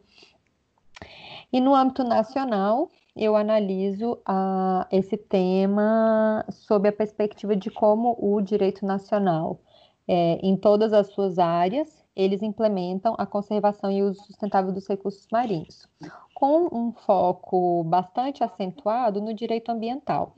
E 1.51 1.59
no 1.59 1.75
âmbito 1.75 2.01
nacional, 2.05 2.89
eu 3.17 3.35
analiso 3.35 4.17
ah, 4.25 4.87
esse 4.93 5.17
tema 5.17 6.45
sob 6.49 6.87
a 6.87 6.93
perspectiva 6.93 7.53
de 7.53 7.69
como 7.69 8.15
o 8.17 8.39
direito 8.39 8.85
nacional, 8.85 9.59
é, 10.07 10.39
em 10.41 10.55
todas 10.55 10.93
as 10.93 11.07
suas 11.07 11.37
áreas, 11.37 12.04
eles 12.15 12.41
implementam 12.41 13.15
a 13.17 13.25
conservação 13.25 13.91
e 13.91 14.01
uso 14.01 14.23
sustentável 14.23 14.71
dos 14.71 14.87
recursos 14.87 15.27
marinhos, 15.31 15.87
com 16.33 16.69
um 16.71 16.91
foco 16.91 17.83
bastante 17.83 18.43
acentuado 18.43 19.21
no 19.21 19.33
direito 19.33 19.69
ambiental, 19.69 20.35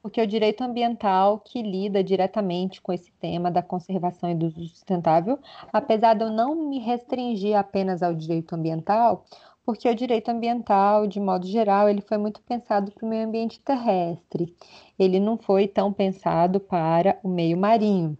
porque 0.00 0.20
é 0.20 0.24
o 0.24 0.26
direito 0.26 0.62
ambiental 0.62 1.38
que 1.40 1.60
lida 1.62 2.02
diretamente 2.02 2.80
com 2.80 2.92
esse 2.92 3.12
tema 3.12 3.50
da 3.50 3.62
conservação 3.62 4.30
e 4.30 4.34
do 4.34 4.46
uso 4.46 4.66
sustentável, 4.68 5.38
apesar 5.72 6.14
de 6.14 6.24
eu 6.24 6.30
não 6.30 6.54
me 6.54 6.78
restringir 6.78 7.56
apenas 7.56 8.02
ao 8.02 8.14
direito 8.14 8.54
ambiental, 8.54 9.24
porque 9.68 9.86
o 9.86 9.94
direito 9.94 10.30
ambiental, 10.30 11.06
de 11.06 11.20
modo 11.20 11.46
geral, 11.46 11.90
ele 11.90 12.00
foi 12.00 12.16
muito 12.16 12.40
pensado 12.40 12.90
para 12.90 13.04
o 13.04 13.08
meio 13.08 13.26
ambiente 13.26 13.60
terrestre. 13.60 14.56
Ele 14.98 15.20
não 15.20 15.36
foi 15.36 15.68
tão 15.68 15.92
pensado 15.92 16.58
para 16.58 17.18
o 17.22 17.28
meio 17.28 17.54
marinho. 17.58 18.16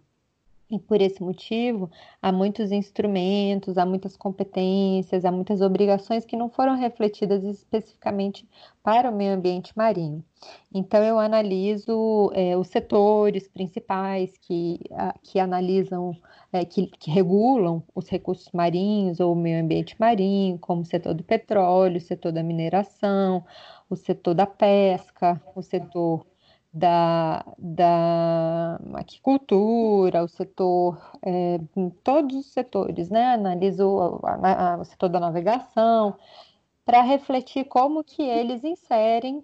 E 0.71 0.77
por 0.77 1.01
esse 1.01 1.23
motivo, 1.23 1.89
há 2.21 2.31
muitos 2.31 2.71
instrumentos, 2.71 3.75
há 3.75 3.85
muitas 3.87 4.15
competências, 4.15 5.25
há 5.25 5.31
muitas 5.31 5.61
obrigações 5.61 6.25
que 6.25 6.37
não 6.37 6.47
foram 6.47 6.75
refletidas 6.75 7.43
especificamente 7.43 8.47
para 8.83 9.09
o 9.09 9.15
meio 9.15 9.33
ambiente 9.33 9.75
marinho. 9.75 10.23
Então, 10.71 11.03
eu 11.03 11.17
analiso 11.17 12.31
é, 12.35 12.55
os 12.55 12.67
setores 12.67 13.47
principais 13.47 14.37
que, 14.37 14.79
a, 14.91 15.13
que 15.23 15.39
analisam, 15.39 16.15
é, 16.53 16.63
que, 16.63 16.85
que 16.85 17.09
regulam 17.09 17.83
os 17.95 18.07
recursos 18.07 18.49
marinhos 18.53 19.19
ou 19.19 19.33
o 19.33 19.35
meio 19.35 19.63
ambiente 19.63 19.95
marinho, 19.99 20.59
como 20.59 20.83
o 20.83 20.85
setor 20.85 21.15
do 21.15 21.23
petróleo, 21.23 21.97
o 21.97 22.01
setor 22.01 22.31
da 22.31 22.43
mineração, 22.43 23.43
o 23.89 23.95
setor 23.95 24.35
da 24.35 24.45
pesca, 24.45 25.41
o 25.55 25.63
setor 25.63 26.23
da, 26.71 27.43
da 27.57 28.79
aquicultura, 28.95 30.23
o 30.23 30.27
setor, 30.27 30.97
é, 31.23 31.59
todos 32.03 32.35
os 32.37 32.45
setores, 32.53 33.09
né? 33.09 33.33
Analiso 33.33 34.21
a, 34.23 34.73
a, 34.73 34.77
o 34.77 34.85
setor 34.85 35.09
da 35.09 35.19
navegação, 35.19 36.15
para 36.85 37.01
refletir 37.01 37.65
como 37.65 38.03
que 38.03 38.21
eles 38.21 38.63
inserem 38.63 39.43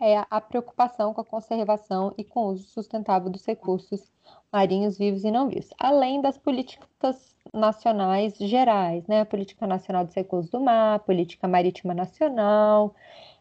é, 0.00 0.24
a 0.30 0.40
preocupação 0.40 1.12
com 1.14 1.20
a 1.20 1.24
conservação 1.24 2.14
e 2.16 2.24
com 2.24 2.40
o 2.40 2.48
uso 2.52 2.64
sustentável 2.64 3.30
dos 3.30 3.44
recursos 3.44 4.10
marinhos 4.52 4.98
vivos 4.98 5.24
e 5.24 5.30
não 5.30 5.48
vivos, 5.48 5.70
além 5.78 6.20
das 6.20 6.38
políticas 6.38 7.36
nacionais 7.52 8.36
gerais, 8.36 9.06
né? 9.06 9.20
A 9.20 9.26
política 9.26 9.66
nacional 9.66 10.04
dos 10.04 10.14
recursos 10.14 10.50
do 10.50 10.60
mar, 10.60 10.96
a 10.96 10.98
política 10.98 11.46
marítima 11.46 11.94
nacional, 11.94 12.94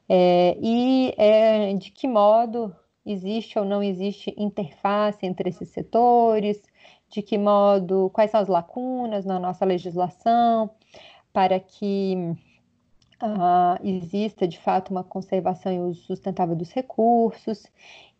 é, 0.07 0.57
e 0.61 1.13
é, 1.17 1.73
de 1.73 1.91
que 1.91 2.07
modo 2.07 2.75
existe 3.05 3.57
ou 3.59 3.65
não 3.65 3.83
existe 3.83 4.33
interface 4.37 5.25
entre 5.25 5.49
esses 5.49 5.69
setores, 5.69 6.61
de 7.09 7.21
que 7.21 7.37
modo, 7.37 8.09
quais 8.13 8.31
são 8.31 8.39
as 8.39 8.47
lacunas 8.47 9.25
na 9.25 9.39
nossa 9.39 9.65
legislação, 9.65 10.69
para 11.31 11.59
que 11.59 12.35
uh, 13.21 13.87
exista 13.87 14.47
de 14.47 14.59
fato 14.59 14.91
uma 14.91 15.03
conservação 15.03 15.71
e 15.71 15.79
uso 15.79 16.01
sustentável 16.03 16.55
dos 16.55 16.71
recursos. 16.71 17.65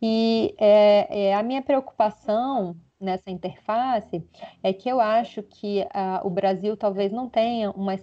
E 0.00 0.54
é, 0.58 1.28
é, 1.28 1.34
a 1.34 1.42
minha 1.42 1.62
preocupação 1.62 2.76
nessa 3.00 3.30
interface 3.30 4.26
é 4.62 4.72
que 4.72 4.88
eu 4.88 5.00
acho 5.00 5.42
que 5.42 5.82
uh, 5.82 6.26
o 6.26 6.30
Brasil 6.30 6.76
talvez 6.76 7.12
não 7.12 7.28
tenha 7.28 7.70
uma 7.72 7.94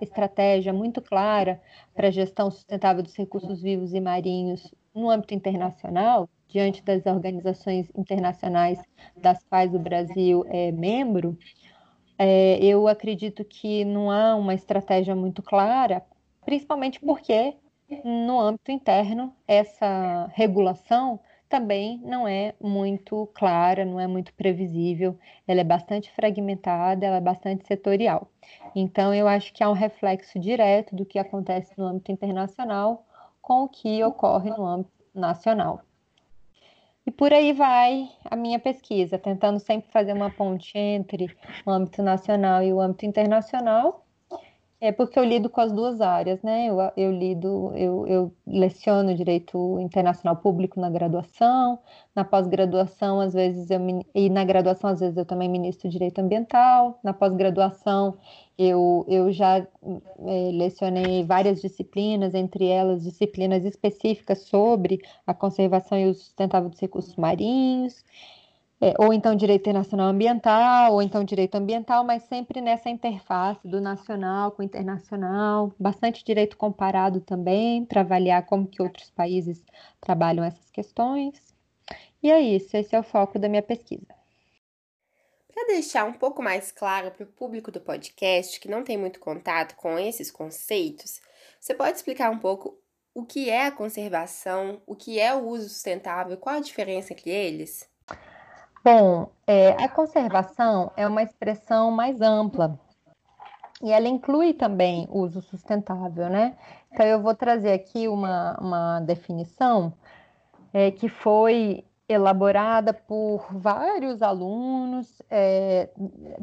estratégia 0.00 0.72
muito 0.72 1.00
clara 1.00 1.60
para 1.94 2.08
a 2.08 2.10
gestão 2.10 2.50
sustentável 2.50 3.02
dos 3.02 3.14
recursos 3.14 3.62
vivos 3.62 3.92
e 3.94 4.00
marinhos 4.00 4.74
no 4.94 5.10
âmbito 5.10 5.34
internacional, 5.34 6.28
diante 6.48 6.82
das 6.82 7.06
organizações 7.06 7.88
internacionais 7.96 8.78
das 9.16 9.42
quais 9.44 9.74
o 9.74 9.78
Brasil 9.78 10.44
é 10.48 10.72
membro, 10.72 11.38
é, 12.18 12.58
eu 12.62 12.86
acredito 12.86 13.44
que 13.44 13.84
não 13.84 14.10
há 14.10 14.34
uma 14.34 14.52
estratégia 14.54 15.14
muito 15.14 15.42
clara, 15.42 16.04
principalmente 16.44 17.00
porque 17.00 17.56
no 18.04 18.38
âmbito 18.38 18.70
interno 18.70 19.34
essa 19.48 20.30
regulação 20.34 21.18
também 21.48 21.98
não 22.04 22.28
é 22.28 22.54
muito 22.60 23.26
clara, 23.34 23.84
não 23.84 23.98
é 23.98 24.06
muito 24.06 24.32
previsível, 24.34 25.18
ela 25.48 25.60
é 25.60 25.64
bastante 25.64 26.10
fragmentada, 26.12 27.04
ela 27.04 27.16
é 27.16 27.20
bastante 27.20 27.66
setorial. 27.66 28.30
Então, 28.74 29.12
eu 29.12 29.26
acho 29.26 29.52
que 29.52 29.64
há 29.64 29.68
um 29.68 29.74
reflexo 29.74 30.38
direto 30.38 30.94
do 30.94 31.04
que 31.04 31.18
acontece 31.18 31.72
no 31.76 31.86
âmbito 31.86 32.12
internacional 32.12 33.04
com 33.40 33.64
o 33.64 33.68
que 33.68 34.02
ocorre 34.04 34.50
no 34.50 34.66
âmbito 34.66 34.92
nacional. 35.14 35.82
E 37.06 37.10
por 37.10 37.32
aí 37.32 37.52
vai 37.52 38.08
a 38.24 38.36
minha 38.36 38.58
pesquisa, 38.58 39.18
tentando 39.18 39.58
sempre 39.58 39.90
fazer 39.90 40.12
uma 40.12 40.30
ponte 40.30 40.76
entre 40.76 41.34
o 41.64 41.70
âmbito 41.70 42.02
nacional 42.02 42.62
e 42.62 42.72
o 42.72 42.80
âmbito 42.80 43.06
internacional. 43.06 44.06
É 44.82 44.90
porque 44.90 45.18
eu 45.18 45.24
lido 45.24 45.50
com 45.50 45.60
as 45.60 45.70
duas 45.72 46.00
áreas, 46.00 46.42
né? 46.42 46.66
Eu, 46.66 46.78
eu 46.96 47.12
lido, 47.12 47.70
eu, 47.76 48.06
eu 48.06 48.34
leciono 48.46 49.14
direito 49.14 49.78
internacional 49.78 50.36
público 50.36 50.80
na 50.80 50.88
graduação, 50.88 51.78
na 52.16 52.24
pós-graduação, 52.24 53.20
às 53.20 53.34
vezes 53.34 53.70
eu 53.70 53.78
e 54.14 54.30
na 54.30 54.42
graduação, 54.42 54.88
às 54.88 55.00
vezes 55.00 55.18
eu 55.18 55.26
também 55.26 55.50
ministro 55.50 55.90
direito 55.90 56.20
ambiental, 56.20 56.98
na 57.04 57.12
pós-graduação 57.12 58.16
eu, 58.56 59.04
eu 59.08 59.30
já 59.32 59.58
é, 59.58 60.50
lecionei 60.52 61.24
várias 61.24 61.60
disciplinas, 61.60 62.34
entre 62.34 62.66
elas 62.66 63.02
disciplinas 63.02 63.64
específicas 63.64 64.42
sobre 64.42 65.00
a 65.26 65.34
conservação 65.34 65.98
e 65.98 66.06
o 66.06 66.14
sustentável 66.14 66.70
dos 66.70 66.80
recursos 66.80 67.16
marinhos 67.16 68.02
é, 68.80 68.94
ou 68.98 69.12
então 69.12 69.34
direito 69.36 69.60
internacional 69.60 70.08
ambiental, 70.08 70.94
ou 70.94 71.02
então 71.02 71.22
direito 71.22 71.54
ambiental, 71.56 72.02
mas 72.02 72.22
sempre 72.22 72.62
nessa 72.62 72.88
interface 72.88 73.68
do 73.68 73.78
nacional 73.80 74.52
com 74.52 74.62
o 74.62 74.64
internacional, 74.64 75.70
bastante 75.78 76.24
direito 76.24 76.56
comparado 76.56 77.20
também, 77.20 77.84
para 77.84 78.00
avaliar 78.00 78.46
como 78.46 78.66
que 78.66 78.80
outros 78.80 79.10
países 79.10 79.62
trabalham 80.00 80.42
essas 80.42 80.70
questões. 80.70 81.54
E 82.22 82.30
é 82.30 82.40
isso, 82.40 82.74
esse 82.74 82.96
é 82.96 82.98
o 82.98 83.02
foco 83.02 83.38
da 83.38 83.48
minha 83.48 83.62
pesquisa. 83.62 84.06
Para 85.52 85.66
deixar 85.66 86.04
um 86.04 86.14
pouco 86.14 86.42
mais 86.42 86.72
claro 86.72 87.10
para 87.10 87.24
o 87.24 87.32
público 87.32 87.70
do 87.70 87.80
podcast 87.80 88.58
que 88.58 88.70
não 88.70 88.82
tem 88.82 88.96
muito 88.96 89.20
contato 89.20 89.76
com 89.76 89.98
esses 89.98 90.30
conceitos, 90.30 91.20
você 91.60 91.74
pode 91.74 91.96
explicar 91.96 92.30
um 92.30 92.38
pouco 92.38 92.78
o 93.12 93.26
que 93.26 93.50
é 93.50 93.66
a 93.66 93.72
conservação, 93.72 94.80
o 94.86 94.96
que 94.96 95.18
é 95.18 95.34
o 95.34 95.46
uso 95.46 95.68
sustentável, 95.68 96.38
qual 96.38 96.56
a 96.56 96.60
diferença 96.60 97.12
entre 97.12 97.28
eles? 97.28 97.89
Bom, 98.82 99.28
é, 99.46 99.72
a 99.72 99.88
conservação 99.90 100.90
é 100.96 101.06
uma 101.06 101.22
expressão 101.22 101.90
mais 101.90 102.22
ampla 102.22 102.80
e 103.82 103.92
ela 103.92 104.08
inclui 104.08 104.54
também 104.54 105.06
uso 105.10 105.42
sustentável, 105.42 106.30
né? 106.30 106.56
Então, 106.90 107.04
eu 107.04 107.20
vou 107.20 107.34
trazer 107.34 107.72
aqui 107.72 108.08
uma, 108.08 108.58
uma 108.58 109.00
definição 109.00 109.92
é, 110.72 110.90
que 110.90 111.10
foi 111.10 111.84
elaborada 112.08 112.94
por 112.94 113.46
vários 113.52 114.22
alunos, 114.22 115.20
é, 115.30 115.90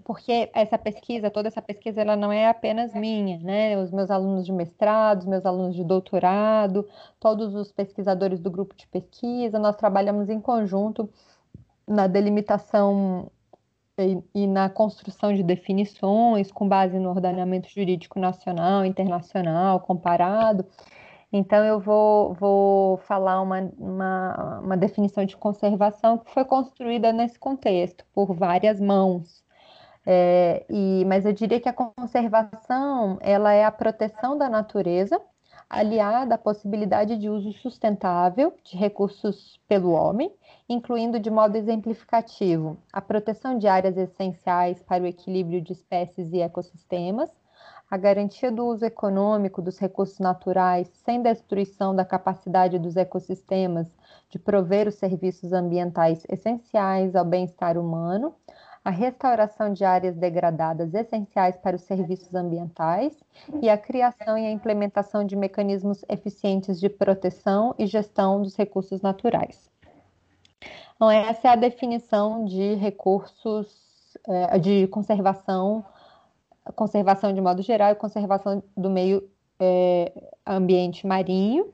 porque 0.04 0.50
essa 0.54 0.78
pesquisa, 0.78 1.32
toda 1.32 1.48
essa 1.48 1.62
pesquisa, 1.62 2.02
ela 2.02 2.16
não 2.16 2.32
é 2.32 2.48
apenas 2.48 2.94
minha, 2.94 3.40
né? 3.40 3.78
Os 3.78 3.92
meus 3.92 4.12
alunos 4.12 4.46
de 4.46 4.54
mestrado, 4.54 5.22
os 5.22 5.26
meus 5.26 5.46
alunos 5.46 5.76
de 5.76 5.84
doutorado, 5.84 6.88
todos 7.20 7.56
os 7.56 7.72
pesquisadores 7.72 8.40
do 8.40 8.52
grupo 8.52 8.76
de 8.76 8.88
pesquisa, 8.88 9.58
nós 9.58 9.76
trabalhamos 9.76 10.30
em 10.30 10.40
conjunto 10.40 11.10
na 11.88 12.08
delimitação 12.08 13.32
e, 13.98 14.22
e, 14.36 14.48
na 14.48 14.70
construção 14.70 15.34
de 15.34 15.42
definições 15.42 16.52
com 16.52 16.68
base 16.68 17.00
no 17.00 17.10
ordenamento 17.10 17.70
jurídico 17.70 18.20
nacional, 18.20 18.86
internacional, 18.86 19.80
comparado. 19.80 20.66
Então, 21.32 21.64
eu 21.66 21.80
vou, 21.80 22.34
vou 22.36 22.98
falar 22.98 23.42
uma, 23.42 23.72
uma, 23.78 24.60
uma 24.60 24.78
definição 24.78 25.26
de 25.26 25.36
conservação 25.36 26.18
que 26.18 26.32
foi 26.32 26.46
construída 26.46 27.12
nesse 27.12 27.38
contexto, 27.40 28.06
por 28.14 28.34
várias 28.34 28.80
mãos. 28.80 29.44
É, 30.06 30.66
e, 30.70 31.04
mas 31.06 31.26
eu 31.26 31.34
diria 31.34 31.60
que 31.60 31.68
a 31.68 31.74
conservação 31.74 33.18
ela 33.20 33.52
é 33.52 33.66
a 33.66 33.72
proteção 33.72 34.38
da 34.38 34.50
natureza 34.50 35.20
aliada 35.70 36.36
à 36.36 36.38
possibilidade 36.38 37.18
de 37.18 37.30
uso 37.30 37.52
sustentável 37.54 38.54
de 38.64 38.78
recursos 38.78 39.60
pelo 39.68 39.92
homem, 39.92 40.32
incluindo 40.70 41.20
de 41.20 41.30
modo 41.30 41.56
exemplificativo 41.56 42.78
a 42.92 43.02
proteção 43.02 43.58
de 43.58 43.68
áreas 43.68 43.98
essenciais 43.98 44.82
para 44.82 45.04
o 45.04 45.08
equilíbrio 45.08 45.62
de 45.62 45.74
espécies 45.74 46.32
e 46.32 46.40
ecossistemas, 46.40 47.30
a 47.90 47.96
garantia 47.96 48.52
do 48.52 48.66
uso 48.66 48.86
econômico 48.86 49.62
dos 49.62 49.78
recursos 49.78 50.20
naturais 50.20 50.90
sem 51.06 51.22
destruição 51.22 51.96
da 51.96 52.04
capacidade 52.04 52.78
dos 52.78 52.98
ecossistemas 52.98 53.88
de 54.30 54.38
prover 54.38 54.88
os 54.88 54.96
serviços 54.96 55.54
ambientais 55.54 56.24
essenciais 56.28 57.16
ao 57.16 57.24
bem-estar 57.24 57.78
humano, 57.78 58.36
a 58.88 58.90
restauração 58.90 59.74
de 59.74 59.84
áreas 59.84 60.16
degradadas 60.16 60.94
essenciais 60.94 61.58
para 61.58 61.76
os 61.76 61.82
serviços 61.82 62.34
ambientais 62.34 63.22
e 63.62 63.70
a 63.70 63.78
criação 63.78 64.38
e 64.38 64.46
a 64.46 64.50
implementação 64.50 65.26
de 65.26 65.36
mecanismos 65.36 66.06
eficientes 66.08 66.80
de 66.80 66.88
proteção 66.88 67.76
e 67.78 67.86
gestão 67.86 68.42
dos 68.42 68.56
recursos 68.56 69.02
naturais. 69.02 69.70
Então, 70.96 71.12
essa 71.12 71.50
é 71.50 71.52
a 71.52 71.58
definição 71.58 72.46
de 72.46 72.76
recursos 72.76 74.18
é, 74.26 74.58
de 74.58 74.88
conservação, 74.88 75.84
conservação 76.74 77.34
de 77.34 77.42
modo 77.42 77.62
geral 77.62 77.92
e 77.92 77.96
conservação 77.96 78.64
do 78.78 78.90
meio 78.90 79.22
é, 79.60 80.14
ambiente 80.46 81.06
marinho. 81.06 81.74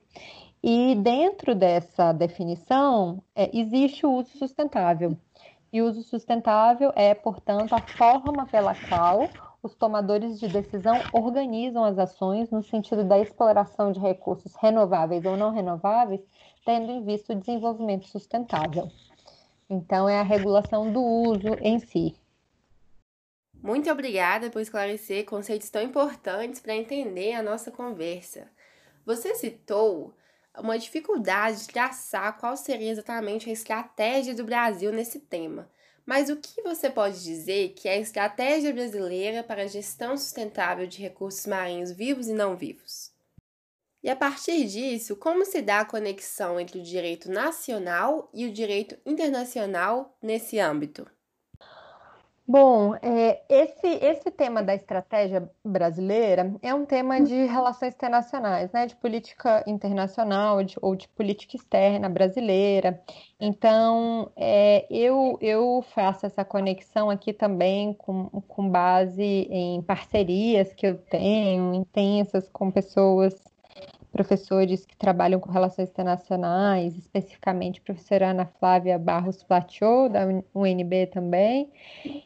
E 0.63 0.95
dentro 0.95 1.53
dessa 1.53 2.11
definição 2.11 3.21
é, 3.35 3.55
existe 3.55 4.03
o 4.03 4.13
uso 4.13 4.35
sustentável. 4.35 5.15
E 5.73 5.81
uso 5.81 6.03
sustentável 6.03 6.93
é, 6.95 7.15
portanto, 7.15 7.73
a 7.73 7.81
forma 7.81 8.45
pela 8.45 8.75
qual 8.87 9.27
os 9.63 9.73
tomadores 9.73 10.39
de 10.39 10.47
decisão 10.47 11.01
organizam 11.11 11.83
as 11.83 11.97
ações 11.97 12.51
no 12.51 12.61
sentido 12.61 13.03
da 13.03 13.17
exploração 13.17 13.91
de 13.91 13.99
recursos 13.99 14.53
renováveis 14.55 15.25
ou 15.25 15.35
não 15.35 15.51
renováveis, 15.51 16.21
tendo 16.63 16.91
em 16.91 17.03
vista 17.03 17.33
o 17.33 17.35
desenvolvimento 17.35 18.07
sustentável. 18.07 18.87
Então, 19.67 20.07
é 20.07 20.19
a 20.19 20.23
regulação 20.23 20.93
do 20.93 21.01
uso 21.01 21.57
em 21.59 21.79
si. 21.79 22.15
Muito 23.59 23.89
obrigada 23.89 24.51
por 24.51 24.61
esclarecer 24.61 25.25
conceitos 25.25 25.71
tão 25.71 25.81
importantes 25.81 26.59
para 26.59 26.75
entender 26.75 27.33
a 27.33 27.41
nossa 27.41 27.71
conversa. 27.71 28.47
Você 29.05 29.33
citou 29.33 30.13
uma 30.57 30.77
dificuldade 30.77 31.61
de 31.61 31.67
traçar 31.67 32.37
qual 32.37 32.55
seria 32.55 32.91
exatamente 32.91 33.49
a 33.49 33.53
estratégia 33.53 34.35
do 34.35 34.43
Brasil 34.43 34.91
nesse 34.91 35.19
tema. 35.19 35.69
Mas 36.05 36.29
o 36.29 36.35
que 36.35 36.61
você 36.61 36.89
pode 36.89 37.23
dizer 37.23 37.69
que 37.69 37.87
é 37.87 37.93
a 37.93 37.99
estratégia 37.99 38.73
brasileira 38.73 39.41
para 39.41 39.63
a 39.63 39.67
gestão 39.67 40.17
sustentável 40.17 40.85
de 40.85 41.01
recursos 41.01 41.45
marinhos 41.45 41.91
vivos 41.91 42.27
e 42.27 42.33
não 42.33 42.55
vivos? 42.55 43.11
E 44.03 44.09
a 44.09 44.15
partir 44.15 44.65
disso, 44.65 45.15
como 45.15 45.45
se 45.45 45.61
dá 45.61 45.79
a 45.79 45.85
conexão 45.85 46.59
entre 46.59 46.77
o 46.79 46.83
direito 46.83 47.31
nacional 47.31 48.29
e 48.33 48.45
o 48.45 48.51
direito 48.51 48.97
internacional 49.05 50.17
nesse 50.21 50.59
âmbito? 50.59 51.09
Bom, 52.45 52.93
é, 52.95 53.41
esse, 53.47 53.87
esse 53.87 54.29
tema 54.29 54.61
da 54.61 54.75
estratégia 54.75 55.49
brasileira 55.63 56.53
é 56.61 56.73
um 56.75 56.85
tema 56.85 57.21
de 57.21 57.45
relações 57.45 57.93
internacionais, 57.93 58.69
né? 58.73 58.85
De 58.85 58.97
política 58.97 59.63
internacional 59.65 60.61
de, 60.61 60.75
ou 60.81 60.93
de 60.93 61.07
política 61.07 61.55
externa 61.55 62.09
brasileira. 62.09 63.01
Então, 63.39 64.29
é, 64.35 64.85
eu, 64.89 65.37
eu 65.39 65.81
faço 65.95 66.25
essa 66.25 66.43
conexão 66.43 67.09
aqui 67.09 67.31
também 67.31 67.93
com, 67.93 68.25
com 68.29 68.69
base 68.69 69.23
em 69.23 69.81
parcerias 69.81 70.73
que 70.73 70.85
eu 70.85 70.97
tenho 70.97 71.73
intensas 71.73 72.49
com 72.49 72.69
pessoas 72.69 73.52
professores 74.13 74.85
que 74.85 74.95
trabalham 74.95 75.39
com 75.39 75.51
relações 75.51 75.89
internacionais, 75.89 76.95
especificamente 76.95 77.81
a 77.81 77.83
professora 77.83 78.29
Ana 78.29 78.45
Flávia 78.45 78.97
Barros 78.99 79.43
Platiot, 79.43 80.09
da 80.09 80.21
UNB 80.53 81.07
também, 81.07 81.71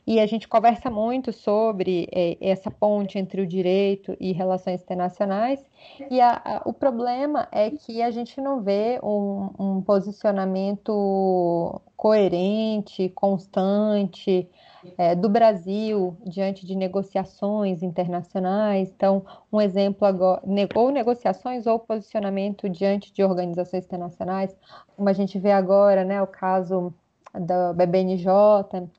e 0.05 0.19
a 0.19 0.25
gente 0.25 0.49
conversa 0.49 0.91
muito 0.91 1.31
sobre 1.31 2.09
é, 2.11 2.37
essa 2.41 2.69
ponte 2.69 3.17
entre 3.17 3.41
o 3.41 3.47
direito 3.47 4.17
e 4.19 4.33
relações 4.33 4.81
internacionais, 4.81 5.63
e 6.11 6.19
a, 6.19 6.41
a, 6.43 6.61
o 6.65 6.73
problema 6.73 7.47
é 7.53 7.71
que 7.71 8.01
a 8.01 8.11
gente 8.11 8.41
não 8.41 8.61
vê 8.61 8.99
um, 9.01 9.49
um 9.57 9.81
posicionamento 9.81 11.81
coerente, 11.95 13.07
constante, 13.15 14.49
é, 14.97 15.15
do 15.15 15.29
Brasil 15.29 16.15
diante 16.25 16.65
de 16.65 16.75
negociações 16.75 17.81
internacionais. 17.81 18.89
Então, 18.95 19.25
um 19.51 19.59
exemplo 19.59 20.07
agora, 20.07 20.41
ou 20.75 20.91
negociações 20.91 21.65
ou 21.65 21.79
posicionamento 21.79 22.69
diante 22.69 23.13
de 23.13 23.23
organizações 23.23 23.85
internacionais, 23.85 24.55
como 24.95 25.09
a 25.09 25.13
gente 25.13 25.39
vê 25.39 25.51
agora, 25.51 26.03
né, 26.03 26.21
o 26.21 26.27
caso 26.27 26.93
da 27.33 27.73
BBNJ, 27.73 28.27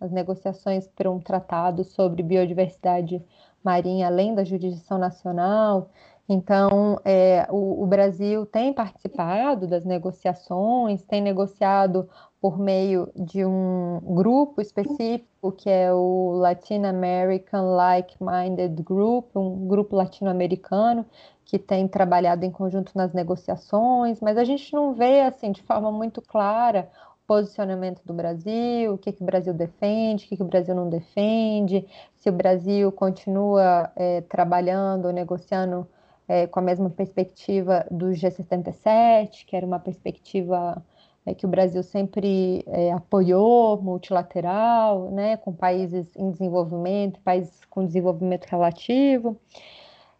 as 0.01 0.11
negociações 0.11 0.87
para 0.89 1.11
um 1.11 1.19
tratado 1.19 1.85
sobre 1.85 2.23
biodiversidade 2.23 3.25
marinha 3.65 4.07
além 4.07 4.35
da 4.35 4.45
jurisdição 4.45 4.99
nacional. 4.99 5.91
Então, 6.29 7.01
é, 7.05 7.47
o, 7.51 7.83
o, 7.83 7.87
Brasil 7.87 8.45
tem 8.45 8.73
participado 8.73 9.67
das 9.67 9.85
negociações, 9.85 11.03
tem 11.03 11.23
negociado 11.23 12.09
por 12.41 12.59
meio 12.59 13.11
de 13.17 13.45
um 13.45 14.01
grupo 14.01 14.61
específico, 14.61 15.53
que 15.53 15.69
é 15.69 15.93
o 15.93 16.33
Latin 16.35 16.85
American 16.85 17.75
Like-Minded 17.75 18.83
Group, 18.83 19.37
um 19.37 19.67
grupo 19.67 19.97
latino-americano 19.97 21.05
que 21.45 21.59
tem 21.59 21.89
trabalhado 21.89 22.45
em 22.45 22.51
conjunto 22.51 22.93
nas 22.95 23.13
negociações, 23.13 24.21
mas 24.21 24.37
a 24.37 24.45
gente 24.45 24.73
não 24.73 24.95
vê 24.95 25.23
assim 25.23 25.51
de 25.51 25.63
forma 25.63 25.91
muito 25.91 26.21
clara 26.23 26.89
posicionamento 27.29 28.01
do 28.07 28.15
Brasil, 28.15 28.95
o 28.95 28.99
que, 28.99 29.13
que 29.13 29.23
o 29.23 29.27
Brasil 29.27 29.53
defende, 29.53 30.25
o 30.25 30.29
que, 30.31 30.37
que 30.39 30.43
o 30.43 30.47
Brasil 30.47 30.75
não 30.75 30.89
defende, 30.89 31.87
se 32.17 32.31
o 32.31 32.33
Brasil 32.33 32.91
continua 32.91 33.93
é, 33.95 34.23
trabalhando, 34.23 35.13
negociando 35.13 35.87
é, 36.27 36.47
com 36.47 36.59
a 36.59 36.63
mesma 36.63 36.89
perspectiva 36.89 37.87
do 37.91 38.07
G77, 38.07 39.45
que 39.47 39.55
era 39.55 39.67
uma 39.67 39.79
perspectiva 39.79 40.83
é, 41.29 41.35
que 41.35 41.45
o 41.45 41.49
Brasil 41.49 41.83
sempre 41.83 42.65
é, 42.67 42.91
apoiou, 42.93 43.81
multilateral, 43.83 45.11
né, 45.11 45.37
com 45.37 45.53
países 45.53 46.17
em 46.17 46.31
desenvolvimento, 46.31 47.21
países 47.21 47.65
com 47.67 47.85
desenvolvimento 47.85 48.47
relativo. 48.47 49.39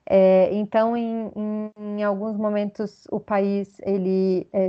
É, 0.07 0.51
então, 0.53 0.97
em, 0.97 1.31
em, 1.35 1.71
em, 1.77 2.03
alguns 2.03 2.37
momentos, 2.37 3.07
o 3.11 3.19
país 3.19 3.79
ele 3.81 4.47
é, 4.53 4.69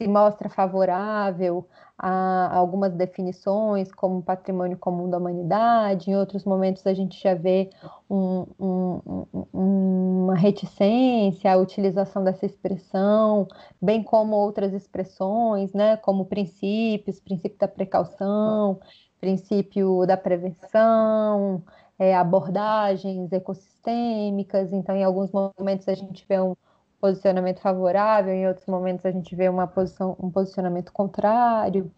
se 0.00 0.08
mostra 0.08 0.48
favorável 0.48 1.68
a 1.98 2.56
algumas 2.56 2.94
definições, 2.94 3.92
como 3.92 4.22
patrimônio 4.22 4.78
comum 4.78 5.10
da 5.10 5.18
humanidade, 5.18 6.10
em 6.10 6.16
outros 6.16 6.46
momentos 6.46 6.86
a 6.86 6.94
gente 6.94 7.22
já 7.22 7.34
vê 7.34 7.68
um, 8.08 8.46
um, 8.58 9.26
um, 9.52 10.24
uma 10.24 10.34
reticência 10.34 11.52
à 11.52 11.58
utilização 11.58 12.24
dessa 12.24 12.46
expressão, 12.46 13.46
bem 13.80 14.02
como 14.02 14.34
outras 14.34 14.72
expressões, 14.72 15.74
né, 15.74 15.98
como 15.98 16.24
princípios, 16.24 17.20
princípio 17.20 17.58
da 17.58 17.68
precaução, 17.68 18.80
princípio 19.20 20.06
da 20.06 20.16
prevenção, 20.16 21.62
é, 21.98 22.16
abordagens 22.16 23.30
ecossistêmicas, 23.30 24.72
então 24.72 24.96
em 24.96 25.04
alguns 25.04 25.30
momentos 25.30 25.86
a 25.86 25.94
gente 25.94 26.24
vê 26.26 26.40
um 26.40 26.56
posicionamento 27.00 27.60
favorável, 27.60 28.32
em 28.32 28.46
outros 28.46 28.66
momentos 28.66 29.04
a 29.06 29.10
gente 29.10 29.34
vê 29.34 29.48
uma 29.48 29.66
posição, 29.66 30.16
um 30.20 30.30
posicionamento 30.30 30.92
contrário. 30.92 31.90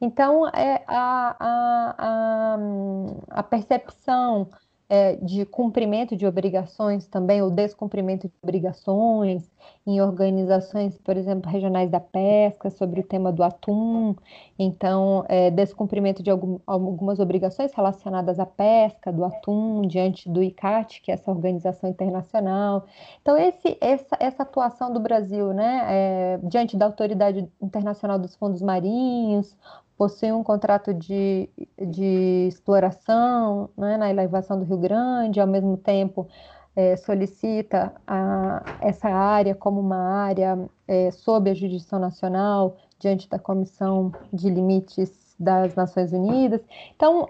Então, 0.00 0.48
é 0.48 0.84
a, 0.86 1.36
a, 1.38 1.94
a, 1.98 3.40
a 3.40 3.42
percepção 3.42 4.50
é, 4.88 5.16
de 5.16 5.44
cumprimento 5.44 6.16
de 6.16 6.26
obrigações 6.26 7.06
também, 7.06 7.42
ou 7.42 7.50
descumprimento 7.50 8.28
de 8.28 8.34
obrigações, 8.42 9.50
em 9.86 10.00
organizações, 10.00 10.96
por 10.98 11.16
exemplo, 11.16 11.50
regionais 11.50 11.90
da 11.90 12.00
pesca, 12.00 12.70
sobre 12.70 13.00
o 13.00 13.02
tema 13.02 13.32
do 13.32 13.42
atum, 13.42 14.14
então, 14.58 15.24
é, 15.28 15.50
descumprimento 15.50 16.22
de 16.22 16.30
algum, 16.30 16.58
algumas 16.66 17.18
obrigações 17.18 17.72
relacionadas 17.72 18.38
à 18.38 18.46
pesca 18.46 19.12
do 19.12 19.24
atum, 19.24 19.82
diante 19.82 20.28
do 20.28 20.42
ICAT, 20.42 21.00
que 21.02 21.10
é 21.10 21.14
essa 21.14 21.30
organização 21.30 21.90
internacional. 21.90 22.86
Então, 23.22 23.36
esse, 23.36 23.76
essa, 23.80 24.16
essa 24.20 24.42
atuação 24.42 24.92
do 24.92 25.00
Brasil, 25.00 25.52
né, 25.52 25.84
é, 25.88 26.40
diante 26.44 26.76
da 26.76 26.86
Autoridade 26.86 27.48
Internacional 27.60 28.18
dos 28.18 28.34
Fundos 28.36 28.62
Marinhos, 28.62 29.56
possui 29.96 30.32
um 30.32 30.42
contrato 30.42 30.92
de, 30.92 31.48
de 31.78 32.46
exploração 32.48 33.70
né, 33.76 33.96
na 33.96 34.10
elevação 34.10 34.58
do 34.58 34.64
Rio 34.64 34.78
Grande, 34.78 35.40
ao 35.40 35.46
mesmo 35.46 35.76
tempo 35.76 36.28
é, 36.76 36.94
solicita 36.96 37.94
a, 38.06 38.62
essa 38.82 39.08
área 39.08 39.54
como 39.54 39.80
uma 39.80 39.96
área 39.96 40.68
é, 40.86 41.10
sob 41.10 41.50
a 41.50 41.54
jurisdição 41.54 41.98
nacional, 41.98 42.76
diante 42.98 43.28
da 43.28 43.38
Comissão 43.38 44.12
de 44.32 44.50
Limites 44.50 45.26
das 45.38 45.74
Nações 45.74 46.12
Unidas. 46.12 46.62
Então, 46.94 47.28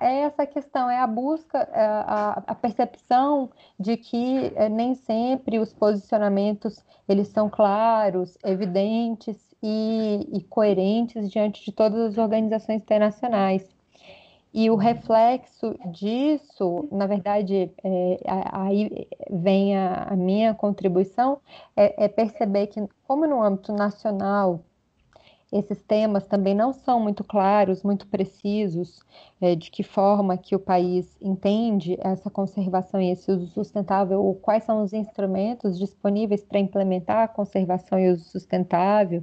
é 0.00 0.20
essa 0.22 0.46
questão, 0.46 0.90
é 0.90 0.98
a 0.98 1.06
busca, 1.06 1.58
é 1.58 1.84
a, 1.84 2.56
percepção 2.60 3.50
de 3.78 3.96
que 3.96 4.52
é, 4.56 4.68
nem 4.68 4.94
sempre 4.94 5.58
os 5.58 5.72
posicionamentos 5.72 6.84
eles 7.08 7.28
são 7.28 7.48
claros, 7.48 8.36
evidentes 8.44 9.43
e, 9.66 10.28
e 10.30 10.42
coerentes 10.42 11.30
diante 11.30 11.64
de 11.64 11.72
todas 11.72 11.98
as 11.98 12.18
organizações 12.18 12.82
internacionais. 12.82 13.66
E 14.52 14.70
o 14.70 14.76
reflexo 14.76 15.74
disso, 15.86 16.86
na 16.92 17.06
verdade, 17.06 17.72
é, 17.82 18.18
aí 18.52 19.08
vem 19.30 19.74
a, 19.76 20.04
a, 20.10 20.14
minha 20.14 20.54
contribuição, 20.54 21.38
é, 21.74 22.04
é, 22.04 22.08
perceber 22.08 22.66
que, 22.66 22.86
como 23.08 23.26
no 23.26 23.42
âmbito 23.42 23.72
nacional, 23.72 24.60
esses 25.54 25.80
temas 25.82 26.26
também 26.26 26.52
não 26.52 26.72
são 26.72 26.98
muito 26.98 27.22
claros, 27.22 27.84
muito 27.84 28.08
precisos, 28.08 29.00
é, 29.40 29.54
de 29.54 29.70
que 29.70 29.84
forma 29.84 30.36
que 30.36 30.56
o 30.56 30.58
país 30.58 31.16
entende 31.22 31.96
essa 32.00 32.28
conservação 32.28 33.00
e 33.00 33.12
esse 33.12 33.30
uso 33.30 33.46
sustentável, 33.46 34.20
ou 34.20 34.34
quais 34.34 34.64
são 34.64 34.82
os 34.82 34.92
instrumentos 34.92 35.78
disponíveis 35.78 36.42
para 36.44 36.58
implementar 36.58 37.22
a 37.22 37.28
conservação 37.28 38.00
e 38.00 38.10
uso 38.10 38.24
sustentável, 38.24 39.22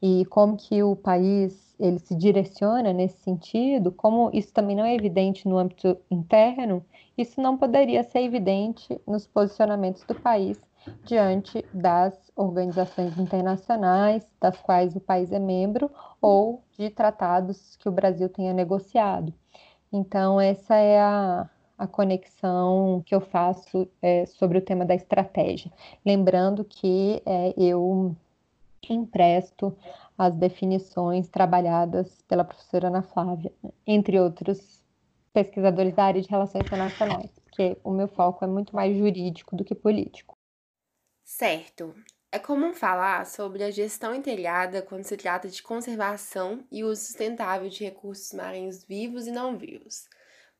e 0.00 0.24
como 0.26 0.56
que 0.56 0.80
o 0.80 0.94
país 0.94 1.74
ele 1.80 1.98
se 1.98 2.14
direciona 2.14 2.92
nesse 2.92 3.18
sentido, 3.18 3.90
como 3.90 4.30
isso 4.32 4.52
também 4.52 4.76
não 4.76 4.84
é 4.84 4.94
evidente 4.94 5.48
no 5.48 5.58
âmbito 5.58 5.96
interno, 6.08 6.84
isso 7.18 7.40
não 7.40 7.58
poderia 7.58 8.04
ser 8.04 8.20
evidente 8.20 9.00
nos 9.08 9.26
posicionamentos 9.26 10.04
do 10.04 10.14
país 10.14 10.56
diante 11.04 11.64
das 11.72 12.14
organizações 12.36 13.18
internacionais 13.18 14.26
das 14.40 14.56
quais 14.58 14.94
o 14.96 15.00
país 15.00 15.32
é 15.32 15.38
membro 15.38 15.90
ou 16.20 16.62
de 16.76 16.90
tratados 16.90 17.76
que 17.76 17.88
o 17.88 17.92
Brasil 17.92 18.28
tenha 18.28 18.52
negociado. 18.52 19.32
Então, 19.92 20.40
essa 20.40 20.74
é 20.74 21.00
a, 21.00 21.48
a 21.78 21.86
conexão 21.86 23.02
que 23.06 23.14
eu 23.14 23.20
faço 23.20 23.88
é, 24.02 24.26
sobre 24.26 24.58
o 24.58 24.62
tema 24.62 24.84
da 24.84 24.94
estratégia. 24.94 25.70
Lembrando 26.04 26.64
que 26.64 27.22
é, 27.24 27.54
eu 27.56 28.14
empresto 28.88 29.76
as 30.16 30.34
definições 30.34 31.28
trabalhadas 31.28 32.22
pela 32.28 32.44
professora 32.44 32.88
Ana 32.88 33.02
Flávia, 33.02 33.52
entre 33.86 34.18
outros 34.18 34.82
pesquisadores 35.32 35.94
da 35.94 36.04
área 36.04 36.22
de 36.22 36.28
relações 36.28 36.64
internacionais, 36.64 37.30
porque 37.44 37.76
o 37.82 37.90
meu 37.90 38.06
foco 38.06 38.44
é 38.44 38.48
muito 38.48 38.74
mais 38.74 38.96
jurídico 38.96 39.56
do 39.56 39.64
que 39.64 39.74
político. 39.74 40.33
Certo. 41.24 41.94
É 42.30 42.38
comum 42.38 42.74
falar 42.74 43.26
sobre 43.26 43.64
a 43.64 43.70
gestão 43.70 44.14
integrada 44.14 44.82
quando 44.82 45.04
se 45.04 45.16
trata 45.16 45.48
de 45.48 45.62
conservação 45.62 46.64
e 46.70 46.84
uso 46.84 47.02
sustentável 47.02 47.68
de 47.68 47.84
recursos 47.84 48.32
marinhos 48.32 48.84
vivos 48.84 49.26
e 49.26 49.30
não 49.30 49.56
vivos. 49.56 50.08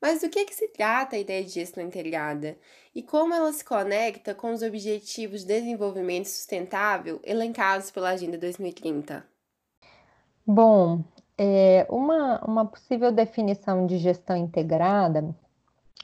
Mas 0.01 0.21
do 0.21 0.29
que, 0.29 0.39
é 0.39 0.45
que 0.45 0.55
se 0.55 0.69
trata 0.69 1.17
a 1.17 1.19
ideia 1.19 1.43
de 1.43 1.51
gestão 1.51 1.83
integrada 1.83 2.57
e 2.95 3.03
como 3.03 3.35
ela 3.35 3.53
se 3.53 3.65
conecta 3.65 4.35
com 4.35 4.53
os 4.53 4.63
Objetivos 4.63 5.41
de 5.41 5.49
Desenvolvimento 5.49 6.27
Sustentável 6.27 7.21
elencados 7.25 7.91
pela 7.91 8.11
Agenda 8.11 8.39
2030? 8.39 9.27
Bom, 10.47 11.03
é, 11.37 11.87
uma, 11.89 12.39
uma 12.45 12.67
possível 12.67 13.11
definição 13.11 13.87
de 13.87 13.99
gestão 13.99 14.37
integrada 14.37 15.35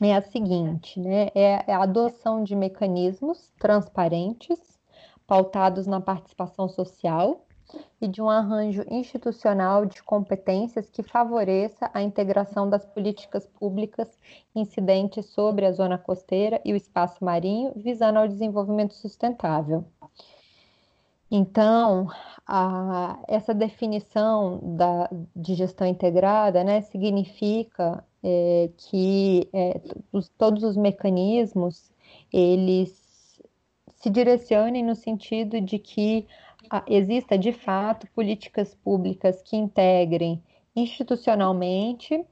é 0.01 0.15
a 0.15 0.23
seguinte, 0.23 0.99
né? 0.99 1.29
É, 1.35 1.73
a 1.73 1.83
adoção 1.83 2.43
de 2.43 2.57
mecanismos 2.57 3.53
transparentes, 3.59 4.59
pautados 5.27 5.87
na 5.87 6.01
participação 6.01 6.69
social 6.69 7.47
e 8.01 8.09
de 8.09 8.21
um 8.21 8.29
arranjo 8.29 8.85
institucional 8.91 9.87
de 9.87 10.03
competências 10.03 10.91
que 10.91 11.03
favoreça 11.03 11.91
a 11.95 12.03
integração 12.03 12.69
das 12.69 12.85
políticas 12.85 13.47
públicas 13.47 14.19
incidentes 14.55 15.27
sobre 15.27 15.67
a 15.67 15.73
zona 15.73 15.99
costeira 15.99 16.61
e 16.65 16.73
o 16.73 16.77
espaço 16.77 17.25
marinho, 17.25 17.73
visando 17.77 18.19
ao 18.19 18.27
desenvolvimento 18.27 18.95
sustentável. 18.95 19.85
Então, 21.31 22.09
a, 22.47 23.23
essa 23.29 23.55
definição 23.55 24.59
da, 24.77 25.09
de 25.37 25.55
gestão 25.55 25.87
integrada 25.87 26.65
né, 26.65 26.81
significa 26.83 28.05
é, 28.23 28.71
que 28.77 29.49
é, 29.53 29.81
os, 30.13 30.29
todos 30.31 30.65
os 30.65 30.77
mecanismos 30.77 31.93
eles 32.33 33.41
se 33.97 34.11
direcionem 34.11 34.85
no 34.85 34.95
sentido 34.97 35.61
de 35.61 35.79
que 35.79 36.27
exista 36.87 37.39
de 37.39 37.53
fato 37.53 38.07
políticas 38.13 38.75
públicas 38.75 39.43
que 39.43 39.57
integrem 39.57 40.43
institucionalmente 40.75 42.25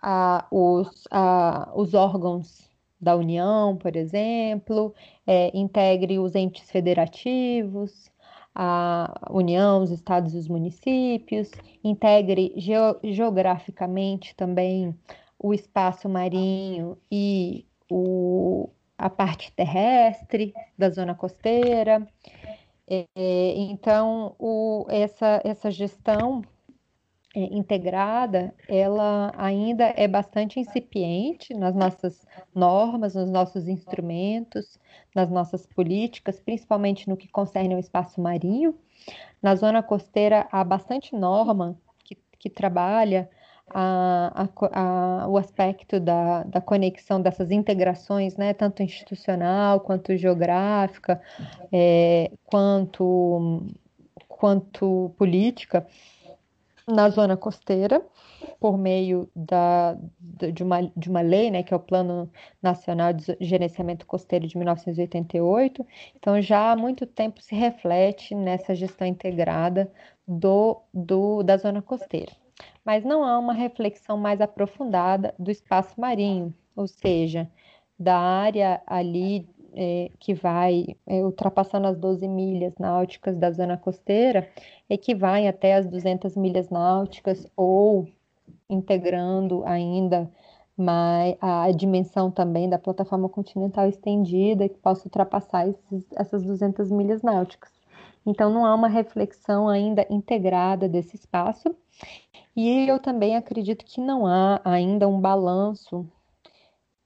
a, 0.00 0.46
os, 0.50 1.04
a, 1.10 1.72
os 1.74 1.94
órgãos 1.94 2.71
da 3.02 3.16
União, 3.16 3.76
por 3.76 3.96
exemplo, 3.96 4.94
é, 5.26 5.50
integre 5.56 6.18
os 6.20 6.36
entes 6.36 6.70
federativos, 6.70 8.10
a 8.54 9.28
União, 9.30 9.82
os 9.82 9.90
estados 9.90 10.34
e 10.34 10.38
os 10.38 10.46
municípios, 10.46 11.50
integre 11.82 12.54
geograficamente 13.02 14.34
também 14.36 14.94
o 15.38 15.52
espaço 15.52 16.08
marinho 16.08 16.96
e 17.10 17.66
o, 17.90 18.70
a 18.96 19.10
parte 19.10 19.52
terrestre 19.52 20.54
da 20.78 20.88
zona 20.88 21.14
costeira, 21.14 22.06
é, 22.86 23.54
então, 23.56 24.34
o, 24.38 24.86
essa, 24.90 25.40
essa 25.44 25.70
gestão 25.70 26.42
integrada, 27.34 28.54
ela 28.68 29.32
ainda 29.36 29.92
é 29.96 30.06
bastante 30.06 30.60
incipiente 30.60 31.54
nas 31.54 31.74
nossas 31.74 32.26
normas, 32.54 33.14
nos 33.14 33.30
nossos 33.30 33.68
instrumentos, 33.68 34.78
nas 35.14 35.30
nossas 35.30 35.66
políticas, 35.66 36.38
principalmente 36.40 37.08
no 37.08 37.16
que 37.16 37.28
concerne 37.28 37.74
ao 37.74 37.80
espaço 37.80 38.20
marinho. 38.20 38.74
Na 39.42 39.54
zona 39.56 39.82
costeira 39.82 40.46
há 40.52 40.62
bastante 40.62 41.14
norma 41.16 41.76
que, 42.04 42.16
que 42.38 42.50
trabalha 42.50 43.28
a, 43.70 44.44
a, 44.44 45.22
a, 45.22 45.28
o 45.28 45.38
aspecto 45.38 45.98
da, 45.98 46.42
da 46.44 46.60
conexão 46.60 47.20
dessas 47.20 47.50
integrações, 47.50 48.36
né, 48.36 48.52
tanto 48.52 48.82
institucional 48.82 49.80
quanto 49.80 50.16
geográfica, 50.16 51.20
é, 51.72 52.30
quanto, 52.44 53.62
quanto 54.28 55.14
política, 55.16 55.86
na 56.86 57.08
zona 57.08 57.36
costeira, 57.36 58.04
por 58.60 58.76
meio 58.76 59.28
da, 59.34 59.96
de, 60.52 60.62
uma, 60.62 60.82
de 60.96 61.08
uma 61.08 61.20
lei, 61.20 61.50
né, 61.50 61.62
que 61.62 61.72
é 61.72 61.76
o 61.76 61.80
Plano 61.80 62.30
Nacional 62.62 63.12
de 63.12 63.36
Gerenciamento 63.40 64.06
Costeiro 64.06 64.46
de 64.46 64.56
1988. 64.56 65.86
Então, 66.16 66.40
já 66.40 66.72
há 66.72 66.76
muito 66.76 67.06
tempo 67.06 67.42
se 67.42 67.54
reflete 67.54 68.34
nessa 68.34 68.74
gestão 68.74 69.06
integrada 69.06 69.90
do, 70.26 70.80
do, 70.92 71.42
da 71.42 71.56
zona 71.56 71.82
costeira 71.82 72.32
mas 72.84 73.04
não 73.04 73.24
há 73.24 73.38
uma 73.38 73.52
reflexão 73.52 74.16
mais 74.16 74.40
aprofundada 74.40 75.34
do 75.38 75.50
espaço 75.50 76.00
marinho, 76.00 76.54
ou 76.74 76.86
seja, 76.86 77.50
da 77.98 78.18
área 78.18 78.82
ali 78.86 79.48
é, 79.74 80.10
que 80.18 80.34
vai 80.34 80.84
é, 81.06 81.24
ultrapassando 81.24 81.86
as 81.86 81.98
12 81.98 82.26
milhas 82.28 82.74
náuticas 82.78 83.36
da 83.36 83.50
zona 83.50 83.76
costeira 83.76 84.48
e 84.88 84.98
que 84.98 85.14
vai 85.14 85.46
até 85.46 85.74
as 85.74 85.86
200 85.86 86.36
milhas 86.36 86.68
náuticas 86.70 87.46
ou 87.56 88.08
integrando 88.68 89.62
ainda 89.64 90.30
mais 90.76 91.36
a 91.40 91.70
dimensão 91.70 92.30
também 92.30 92.68
da 92.68 92.78
plataforma 92.78 93.28
continental 93.28 93.86
estendida 93.88 94.68
que 94.68 94.78
possa 94.78 95.06
ultrapassar 95.06 95.68
esses, 95.68 96.06
essas 96.16 96.42
200 96.42 96.90
milhas 96.90 97.22
náuticas. 97.22 97.70
Então, 98.24 98.50
não 98.50 98.64
há 98.64 98.74
uma 98.74 98.88
reflexão 98.88 99.68
ainda 99.68 100.06
integrada 100.08 100.88
desse 100.88 101.16
espaço 101.16 101.74
e 102.54 102.88
eu 102.88 102.98
também 102.98 103.36
acredito 103.36 103.84
que 103.84 104.00
não 104.00 104.26
há 104.26 104.60
ainda 104.64 105.08
um 105.08 105.20
balanço 105.20 106.06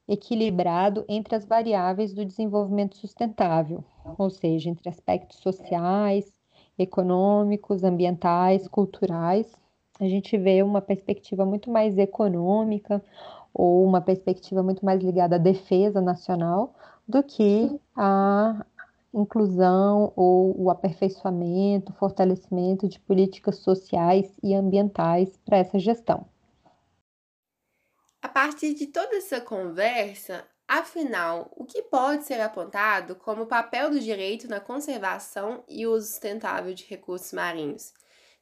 equilibrado 0.08 1.04
entre 1.08 1.34
as 1.34 1.44
variáveis 1.44 2.12
do 2.12 2.24
desenvolvimento 2.24 2.96
sustentável, 2.96 3.84
ou 4.18 4.30
seja, 4.30 4.70
entre 4.70 4.88
aspectos 4.88 5.38
sociais, 5.38 6.32
econômicos, 6.78 7.82
ambientais, 7.82 8.68
culturais. 8.68 9.52
A 9.98 10.06
gente 10.06 10.36
vê 10.36 10.62
uma 10.62 10.80
perspectiva 10.80 11.44
muito 11.44 11.70
mais 11.70 11.96
econômica 11.98 13.02
ou 13.52 13.84
uma 13.84 14.00
perspectiva 14.00 14.62
muito 14.62 14.84
mais 14.84 15.02
ligada 15.02 15.36
à 15.36 15.38
defesa 15.38 16.00
nacional 16.00 16.74
do 17.08 17.22
que 17.22 17.80
a 17.96 18.64
inclusão 19.14 20.12
ou 20.14 20.54
o 20.60 20.70
aperfeiçoamento, 20.70 21.92
fortalecimento 21.94 22.86
de 22.86 23.00
políticas 23.00 23.56
sociais 23.56 24.30
e 24.42 24.54
ambientais 24.54 25.38
para 25.44 25.56
essa 25.56 25.78
gestão. 25.78 26.26
A 28.22 28.28
partir 28.28 28.74
de 28.74 28.86
toda 28.86 29.16
essa 29.16 29.40
conversa, 29.40 30.46
afinal, 30.66 31.50
o 31.56 31.64
que 31.64 31.82
pode 31.82 32.24
ser 32.24 32.40
apontado 32.40 33.14
como 33.16 33.46
papel 33.46 33.90
do 33.90 34.00
direito 34.00 34.48
na 34.48 34.60
conservação 34.60 35.62
e 35.68 35.86
uso 35.86 36.06
sustentável 36.08 36.74
de 36.74 36.84
recursos 36.84 37.32
marinhos? 37.32 37.92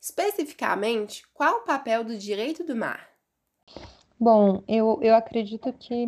Especificamente, 0.00 1.26
qual 1.32 1.58
o 1.58 1.64
papel 1.64 2.04
do 2.04 2.16
direito 2.16 2.64
do 2.64 2.76
mar? 2.76 3.08
Bom, 4.18 4.62
eu, 4.68 4.98
eu 5.02 5.14
acredito 5.14 5.72
que 5.72 6.06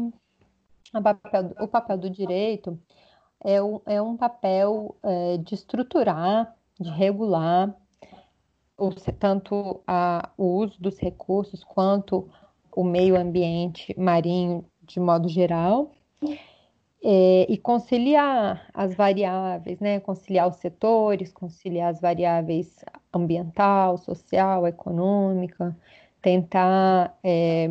papel, 1.02 1.54
o 1.60 1.68
papel 1.68 1.98
do 1.98 2.10
direito 2.10 2.78
é 3.44 3.62
um, 3.62 3.80
é 3.86 4.00
um 4.00 4.16
papel 4.16 4.96
é, 5.02 5.38
de 5.38 5.54
estruturar, 5.54 6.54
de 6.78 6.90
regular, 6.90 7.74
se, 8.98 9.12
tanto 9.12 9.82
a, 9.86 10.30
o 10.36 10.58
uso 10.58 10.80
dos 10.80 10.98
recursos 10.98 11.64
quanto 11.64 12.30
o 12.76 12.84
meio 12.84 13.16
ambiente 13.16 13.92
marinho 13.98 14.64
de 14.82 15.00
modo 15.00 15.28
geral, 15.28 15.90
é, 17.02 17.46
e 17.48 17.56
conciliar 17.56 18.68
as 18.72 18.94
variáveis, 18.94 19.80
né? 19.80 19.98
conciliar 20.00 20.48
os 20.48 20.56
setores, 20.56 21.32
conciliar 21.32 21.90
as 21.90 22.00
variáveis 22.00 22.84
ambiental, 23.12 23.96
social, 23.96 24.66
econômica, 24.66 25.76
tentar, 26.20 27.16
é, 27.24 27.66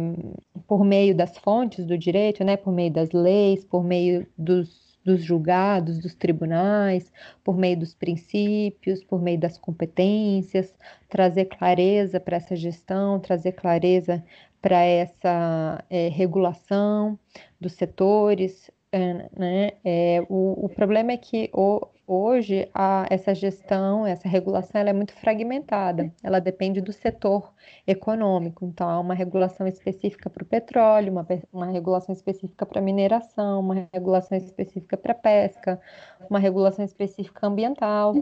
por 0.68 0.84
meio 0.84 1.16
das 1.16 1.38
fontes 1.38 1.86
do 1.86 1.98
direito, 1.98 2.44
né? 2.44 2.58
por 2.58 2.74
meio 2.74 2.92
das 2.92 3.12
leis, 3.12 3.64
por 3.64 3.84
meio 3.84 4.28
dos 4.38 4.86
dos 5.06 5.24
julgados, 5.24 6.00
dos 6.00 6.16
tribunais, 6.16 7.14
por 7.44 7.56
meio 7.56 7.78
dos 7.78 7.94
princípios, 7.94 9.04
por 9.04 9.22
meio 9.22 9.40
das 9.40 9.56
competências, 9.56 10.74
trazer 11.08 11.46
clareza 11.46 12.20
para 12.20 12.38
essa 12.38 12.56
gestão, 12.56 13.20
trazer 13.20 13.52
clareza 13.52 14.24
para 14.66 14.82
essa 14.84 15.86
é, 15.92 16.08
regulação 16.08 17.20
dos 17.62 17.74
setores. 17.74 18.72
É, 18.92 19.30
né? 19.38 19.72
É, 19.84 20.26
o, 20.28 20.66
o 20.66 20.70
problema 20.70 21.12
é 21.12 21.18
que 21.18 21.52
o, 21.54 21.88
Hoje, 22.08 22.70
a, 22.72 23.08
essa 23.10 23.34
gestão, 23.34 24.06
essa 24.06 24.30
regulação, 24.30 24.80
ela 24.80 24.92
é 24.92 24.94
muito 24.94 25.12
fragmentada. 25.14 26.14
Ela 26.22 26.38
depende 26.38 26.80
do 26.80 26.94
setor 26.94 27.52
econômico. 27.88 28.64
Então, 28.64 28.88
há 28.88 29.00
uma 29.00 29.16
regulação 29.16 29.66
específica 29.66 30.30
para 30.30 30.44
o 30.44 30.46
petróleo, 30.46 31.12
uma, 31.12 31.26
uma 31.52 31.66
regulação 31.66 32.14
específica 32.14 32.64
para 32.64 32.80
mineração, 32.80 33.60
uma 33.60 33.90
regulação 33.92 34.38
específica 34.38 34.96
para 34.96 35.16
pesca, 35.16 35.82
uma 36.30 36.38
regulação 36.38 36.86
específica 36.86 37.48
ambiental. 37.48 38.14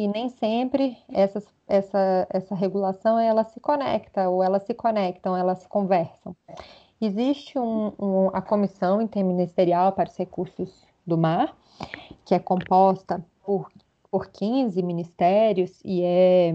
E 0.00 0.08
nem 0.08 0.30
sempre 0.30 0.96
essa, 1.12 1.42
essa, 1.68 2.26
essa 2.30 2.54
regulação 2.54 3.18
ela 3.18 3.44
se 3.44 3.60
conecta, 3.60 4.30
ou 4.30 4.42
elas 4.42 4.62
se 4.62 4.72
conectam, 4.72 5.36
elas 5.36 5.58
se 5.58 5.68
conversam. 5.68 6.34
Existe 6.98 7.58
um, 7.58 7.92
um, 7.98 8.28
a 8.32 8.40
Comissão 8.40 9.02
Interministerial 9.02 9.92
para 9.92 10.08
os 10.08 10.16
Recursos 10.16 10.86
do 11.06 11.18
Mar, 11.18 11.54
que 12.24 12.34
é 12.34 12.38
composta 12.38 13.22
por, 13.44 13.70
por 14.10 14.30
15 14.30 14.82
ministérios 14.82 15.78
e 15.84 16.00
é 16.02 16.50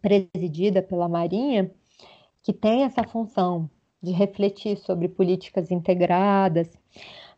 presidida 0.00 0.80
pela 0.80 1.06
Marinha, 1.06 1.70
que 2.42 2.54
tem 2.54 2.84
essa 2.84 3.04
função 3.04 3.68
de 4.02 4.10
refletir 4.10 4.78
sobre 4.78 5.06
políticas 5.06 5.70
integradas, 5.70 6.78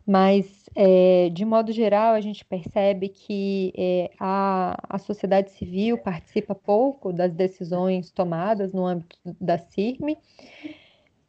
mas 0.07 0.66
é, 0.77 1.31
de 1.31 1.45
modo 1.45 1.73
geral 1.73 2.13
a 2.13 2.21
gente 2.21 2.45
percebe 2.45 3.09
que 3.09 3.73
é, 3.77 4.11
a, 4.21 4.77
a 4.89 4.99
sociedade 4.99 5.51
civil 5.53 5.97
participa 5.97 6.55
pouco 6.55 7.13
das 7.13 7.33
decisões 7.33 8.11
tomadas 8.11 8.75
no 8.75 8.85
âmbito 8.85 9.17
da 9.41 9.57
CIRME 9.59 10.19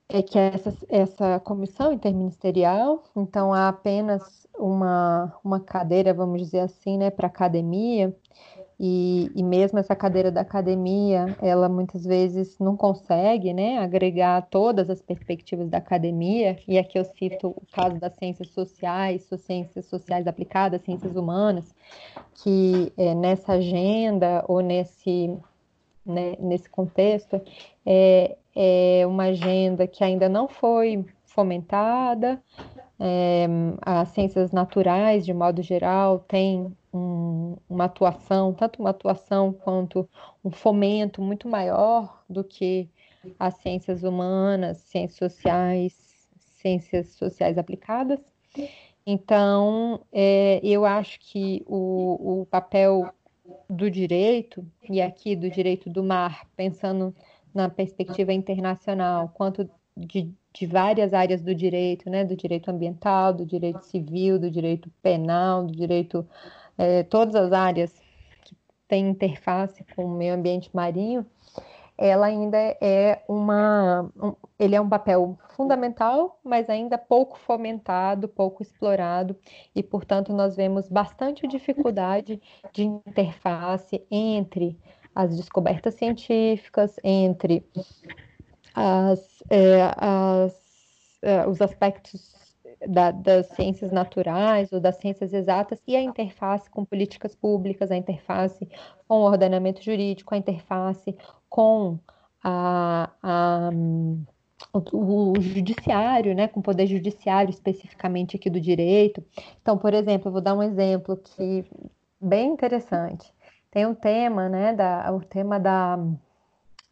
é 0.10 0.22
que 0.22 0.40
é 0.40 0.48
essa, 0.54 0.78
essa 0.90 1.40
comissão 1.40 1.92
interministerial, 1.92 3.04
então 3.16 3.54
há 3.54 3.68
apenas 3.68 4.48
uma, 4.58 5.34
uma 5.44 5.60
cadeira, 5.60 6.14
vamos 6.14 6.42
dizer 6.42 6.60
assim, 6.60 6.98
né, 6.98 7.10
para 7.10 7.28
academia, 7.28 8.16
e, 8.80 9.32
e 9.36 9.42
mesmo 9.42 9.80
essa 9.80 9.96
cadeira 9.96 10.32
da 10.32 10.42
academia, 10.42 11.36
ela 11.42 11.68
muitas 11.68 12.06
vezes 12.06 12.60
não 12.60 12.78
consegue, 12.78 13.52
né, 13.52 13.80
agregar 13.80 14.48
todas 14.52 14.90
as 14.90 15.02
perspectivas 15.02 15.68
da 15.68 15.80
academia, 15.80 16.58
e 16.68 16.78
aqui 16.78 17.00
eu 17.00 17.06
cito 17.06 17.48
o 17.48 17.64
caso 17.72 18.00
das 18.00 18.14
ciências 18.16 18.50
sociais, 18.50 19.28
ciências 19.40 19.86
sociais 19.86 20.28
aplicadas, 20.28 20.84
ciências 20.84 21.16
humanas, 21.16 21.74
que 22.36 22.94
é, 22.98 23.16
nessa 23.16 23.54
agenda 23.54 24.46
ou 24.48 24.62
nesse, 24.62 25.36
né, 26.06 26.36
nesse 26.40 26.70
contexto, 26.70 27.42
é, 27.84 28.38
é 28.56 29.08
uma 29.08 29.26
agenda 29.26 29.88
que 29.88 30.04
ainda 30.04 30.30
não 30.30 30.48
foi 30.48 31.04
fomentada. 31.26 32.42
É, 33.00 33.48
as 33.82 34.10
ciências 34.10 34.52
naturais, 34.52 35.24
de 35.24 35.34
modo 35.34 35.62
geral, 35.62 36.20
têm 36.28 36.76
um, 36.98 37.58
uma 37.70 37.86
atuação, 37.86 38.54
tanto 38.54 38.80
uma 38.82 38.90
atuação 38.90 39.54
quanto 39.54 40.10
um 40.44 40.50
fomento 40.50 41.22
muito 41.22 41.48
maior 41.48 42.24
do 42.30 42.44
que 42.44 42.90
as 43.40 43.56
ciências 43.56 44.04
humanas, 44.04 44.78
ciências 44.78 45.18
sociais, 45.18 45.94
ciências 46.38 47.10
sociais 47.10 47.58
aplicadas. 47.58 48.20
Então, 49.06 50.02
é, 50.12 50.60
eu 50.64 50.86
acho 50.86 51.20
que 51.20 51.64
o, 51.66 52.42
o 52.42 52.46
papel 52.48 53.10
do 53.70 53.90
direito, 53.90 54.66
e 54.90 55.02
aqui 55.02 55.36
do 55.36 55.50
direito 55.50 55.90
do 55.90 56.04
mar, 56.04 56.46
pensando 56.56 57.16
na 57.54 57.70
perspectiva 57.70 58.34
internacional, 58.34 59.30
quanto 59.34 59.70
de, 59.96 60.32
de 60.54 60.66
várias 60.66 61.14
áreas 61.14 61.42
do 61.42 61.56
direito, 61.56 62.10
né, 62.10 62.24
do 62.24 62.36
direito 62.36 62.70
ambiental, 62.70 63.34
do 63.34 63.46
direito 63.46 63.84
civil, 63.86 64.38
do 64.38 64.52
direito 64.52 64.92
penal, 65.02 65.66
do 65.66 65.76
direito, 65.76 66.28
é, 66.78 67.04
todas 67.04 67.36
as 67.36 67.52
áreas 67.52 67.94
que 68.44 68.56
têm 68.88 69.10
interface 69.10 69.84
com 69.96 70.06
o 70.06 70.18
meio 70.18 70.36
ambiente 70.36 70.70
marinho, 70.74 71.26
ela 71.98 72.28
ainda 72.28 72.58
é 72.80 73.24
uma, 73.28 74.12
um, 74.16 74.36
ele 74.60 74.76
é 74.76 74.82
um 74.82 74.88
papel 74.88 75.38
fundamental, 75.56 76.40
mas 76.44 76.70
ainda 76.70 76.98
pouco 76.98 77.40
fomentado, 77.40 78.28
pouco 78.28 78.62
explorado, 78.62 79.36
e 79.76 79.82
portanto 79.82 80.32
nós 80.32 80.56
vemos 80.56 80.88
bastante 80.88 81.48
dificuldade 81.48 82.40
de 82.72 82.84
interface 82.84 84.06
entre 84.12 84.78
as 85.16 85.36
descobertas 85.36 85.96
científicas, 85.96 86.96
entre 87.04 87.68
as, 88.76 89.44
é, 89.50 89.92
as, 89.98 90.54
é, 91.24 91.48
os 91.48 91.60
aspectos 91.60 92.36
da, 92.86 93.12
das 93.12 93.48
ciências 93.48 93.92
naturais 93.92 94.72
ou 94.72 94.80
das 94.80 94.98
ciências 94.98 95.34
exatas 95.34 95.82
e 95.88 95.96
a 95.96 96.02
interface 96.02 96.70
com 96.70 96.86
políticas 96.86 97.36
públicas, 97.36 97.92
a 97.92 97.96
interface 97.96 98.68
com 99.08 99.22
o 99.22 99.26
ordenamento 99.26 99.82
jurídico, 99.84 100.34
a 100.34 100.38
interface 100.38 101.16
com 101.50 101.98
a, 102.44 103.10
a 103.24 103.70
o, 104.74 105.34
o, 105.38 105.42
judiciário, 105.42 106.36
né, 106.36 106.48
com 106.48 106.60
o 106.60 106.64
poder 106.64 106.88
judiciário 106.88 107.50
especificamente 107.50 108.36
aqui 108.36 108.50
do 108.50 108.60
direito. 108.60 109.24
Então, 109.62 109.78
por 109.78 109.94
exemplo, 109.94 110.28
eu 110.28 110.32
vou 110.32 110.42
dar 110.42 110.56
um 110.56 110.64
exemplo 110.64 111.18
que 111.18 111.66
bem 112.20 112.52
interessante. 112.52 113.34
Tem 113.72 113.86
um 113.86 113.94
tema, 113.94 114.50
né, 114.50 114.74
da, 114.74 115.12
o 115.14 115.22
tema 115.22 115.60
da, 115.60 116.00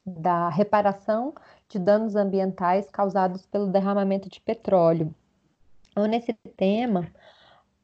da 0.06 0.50
reparação 0.50 1.34
de 1.68 1.80
danos 1.80 2.16
ambientais 2.16 2.90
causados 2.90 3.46
pelo 3.48 3.68
derramamento 3.68 4.30
de 4.30 4.40
petróleo. 4.40 5.14
Então, 5.96 6.08
nesse 6.08 6.34
tema, 6.58 7.10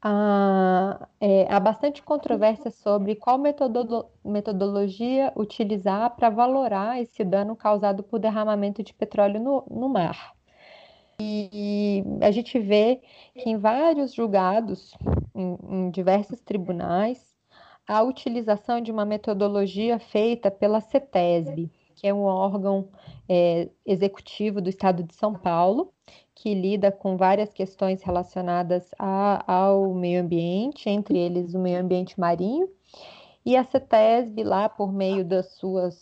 há, 0.02 1.08
é, 1.18 1.50
há 1.50 1.58
bastante 1.58 2.02
controvérsia 2.02 2.70
sobre 2.70 3.16
qual 3.16 3.38
metodolo 3.38 4.10
metodologia 4.22 5.32
utilizar 5.34 6.14
para 6.14 6.28
valorar 6.28 7.00
esse 7.00 7.24
dano 7.24 7.56
causado 7.56 8.02
por 8.02 8.18
derramamento 8.18 8.82
de 8.82 8.92
petróleo 8.92 9.40
no, 9.40 9.64
no 9.70 9.88
mar. 9.88 10.34
E 11.18 12.04
a 12.20 12.30
gente 12.30 12.58
vê 12.58 13.00
que 13.34 13.48
em 13.48 13.56
vários 13.56 14.12
julgados, 14.12 14.94
em, 15.34 15.56
em 15.86 15.90
diversos 15.90 16.38
tribunais, 16.42 17.24
a 17.88 18.02
utilização 18.02 18.78
de 18.82 18.92
uma 18.92 19.06
metodologia 19.06 19.98
feita 19.98 20.50
pela 20.50 20.82
CETESB, 20.82 21.70
que 21.94 22.06
é 22.06 22.12
um 22.12 22.24
órgão 22.24 22.90
é, 23.26 23.70
executivo 23.86 24.60
do 24.60 24.68
Estado 24.68 25.02
de 25.02 25.14
São 25.14 25.32
Paulo, 25.32 25.94
que 26.42 26.54
lida 26.56 26.90
com 26.90 27.16
várias 27.16 27.52
questões 27.52 28.02
relacionadas 28.02 28.90
a, 28.98 29.44
ao 29.46 29.94
meio 29.94 30.20
ambiente, 30.20 30.90
entre 30.90 31.16
eles 31.16 31.54
o 31.54 31.58
meio 31.60 31.80
ambiente 31.80 32.18
marinho, 32.18 32.68
e 33.46 33.56
a 33.56 33.62
CETESB, 33.62 34.42
lá 34.42 34.68
por 34.68 34.92
meio 34.92 35.24
das 35.24 35.52
suas, 35.52 36.00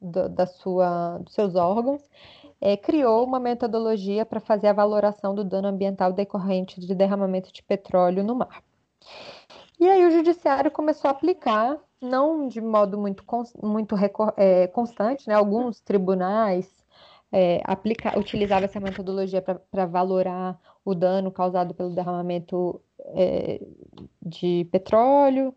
do, 0.00 0.28
da 0.28 0.46
sua, 0.46 1.18
dos 1.18 1.34
seus 1.34 1.56
órgãos, 1.56 2.00
é, 2.60 2.76
criou 2.76 3.26
uma 3.26 3.40
metodologia 3.40 4.24
para 4.24 4.38
fazer 4.38 4.68
a 4.68 4.72
valoração 4.72 5.34
do 5.34 5.42
dano 5.42 5.66
ambiental 5.66 6.12
decorrente 6.12 6.78
de 6.78 6.94
derramamento 6.94 7.52
de 7.52 7.60
petróleo 7.64 8.22
no 8.22 8.36
mar. 8.36 8.62
E 9.80 9.88
aí 9.88 10.06
o 10.06 10.12
judiciário 10.12 10.70
começou 10.70 11.08
a 11.08 11.10
aplicar, 11.10 11.76
não 12.00 12.46
de 12.46 12.60
modo 12.60 12.96
muito, 12.96 13.24
muito 13.60 13.96
é, 14.36 14.68
constante, 14.68 15.26
né? 15.26 15.34
alguns 15.34 15.80
tribunais 15.80 16.72
é, 17.32 17.62
aplicar, 17.64 18.18
utilizava 18.18 18.66
essa 18.66 18.78
metodologia 18.78 19.42
para 19.42 19.86
valorar 19.86 20.60
o 20.84 20.94
dano 20.94 21.32
causado 21.32 21.74
pelo 21.74 21.94
derramamento 21.94 22.80
é, 23.06 23.60
de 24.20 24.68
petróleo. 24.70 25.54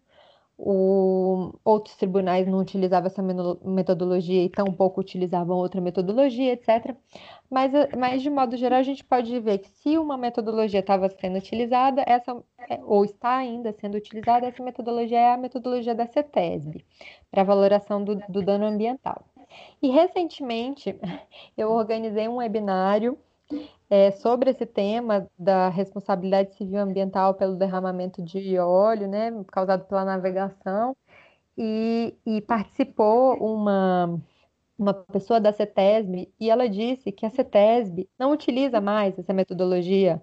O, 0.57 1.53
outros 1.65 1.97
tribunais 1.97 2.47
não 2.47 2.59
utilizavam 2.59 3.07
essa 3.07 3.21
metodologia 3.21 4.41
e 4.41 4.49
tampouco 4.49 5.01
utilizavam 5.01 5.57
outra 5.57 5.81
metodologia, 5.81 6.53
etc. 6.53 6.95
Mas, 7.49 7.73
mas, 7.97 8.21
de 8.21 8.29
modo 8.29 8.55
geral, 8.55 8.79
a 8.79 8.83
gente 8.83 9.03
pode 9.03 9.37
ver 9.41 9.57
que 9.57 9.67
se 9.69 9.97
uma 9.97 10.17
metodologia 10.17 10.79
estava 10.79 11.09
sendo 11.09 11.37
utilizada, 11.37 12.05
essa, 12.07 12.41
é, 12.69 12.79
ou 12.85 13.03
está 13.03 13.35
ainda 13.35 13.73
sendo 13.73 13.95
utilizada, 13.97 14.47
essa 14.47 14.63
metodologia 14.63 15.19
é 15.19 15.33
a 15.33 15.37
metodologia 15.37 15.93
da 15.93 16.07
CETESB, 16.07 16.85
para 17.29 17.43
valoração 17.43 18.01
do, 18.01 18.15
do 18.29 18.41
dano 18.41 18.65
ambiental. 18.65 19.25
E 19.81 19.89
recentemente 19.89 20.97
eu 21.57 21.71
organizei 21.71 22.27
um 22.27 22.37
webinário 22.37 23.17
é, 23.89 24.11
sobre 24.11 24.49
esse 24.49 24.65
tema 24.65 25.27
da 25.37 25.69
responsabilidade 25.69 26.55
civil 26.55 26.79
ambiental 26.79 27.35
pelo 27.35 27.55
derramamento 27.55 28.21
de 28.23 28.57
óleo, 28.57 29.07
né, 29.07 29.31
causado 29.51 29.85
pela 29.85 30.03
navegação, 30.03 30.95
e, 31.57 32.15
e 32.25 32.41
participou 32.41 33.35
uma, 33.37 34.19
uma 34.77 34.93
pessoa 34.93 35.39
da 35.39 35.53
CETESB 35.53 36.31
e 36.39 36.49
ela 36.49 36.67
disse 36.67 37.11
que 37.11 37.25
a 37.25 37.29
CETESB 37.29 38.09
não 38.19 38.31
utiliza 38.31 38.81
mais 38.81 39.17
essa 39.17 39.33
metodologia 39.33 40.21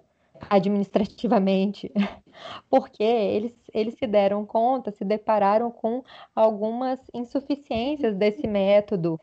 administrativamente, 0.49 1.91
porque 2.69 3.03
eles, 3.03 3.55
eles 3.73 3.95
se 3.95 4.07
deram 4.07 4.45
conta, 4.45 4.91
se 4.91 5.05
depararam 5.05 5.71
com 5.71 6.03
algumas 6.35 6.99
insuficiências 7.13 8.15
desse 8.15 8.47
método 8.47 9.19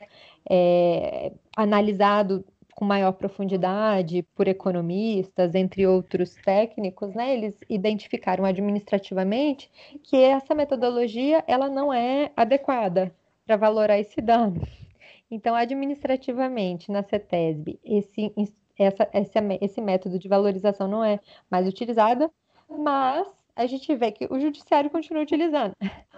é, 0.48 1.32
analisado 1.56 2.44
com 2.74 2.84
maior 2.84 3.12
profundidade 3.12 4.22
por 4.34 4.48
economistas, 4.48 5.54
entre 5.54 5.86
outros 5.86 6.34
técnicos, 6.36 7.14
né? 7.14 7.34
Eles 7.34 7.54
identificaram 7.68 8.44
administrativamente 8.44 9.70
que 10.02 10.16
essa 10.16 10.54
metodologia 10.54 11.44
ela 11.46 11.68
não 11.68 11.92
é 11.92 12.32
adequada 12.34 13.14
para 13.46 13.56
valorar 13.56 13.98
esse 13.98 14.20
dano. 14.22 14.66
Então, 15.30 15.54
administrativamente, 15.54 16.90
na 16.90 17.02
CETESB, 17.02 17.78
esse 17.84 18.32
essa, 18.80 19.08
esse, 19.12 19.38
esse 19.60 19.80
método 19.80 20.18
de 20.18 20.28
valorização 20.28 20.88
não 20.88 21.04
é 21.04 21.20
mais 21.50 21.68
utilizado, 21.68 22.30
mas 22.68 23.26
a 23.54 23.66
gente 23.66 23.94
vê 23.94 24.10
que 24.10 24.26
o 24.30 24.40
judiciário 24.40 24.90
continua 24.90 25.22
utilizando. 25.22 25.74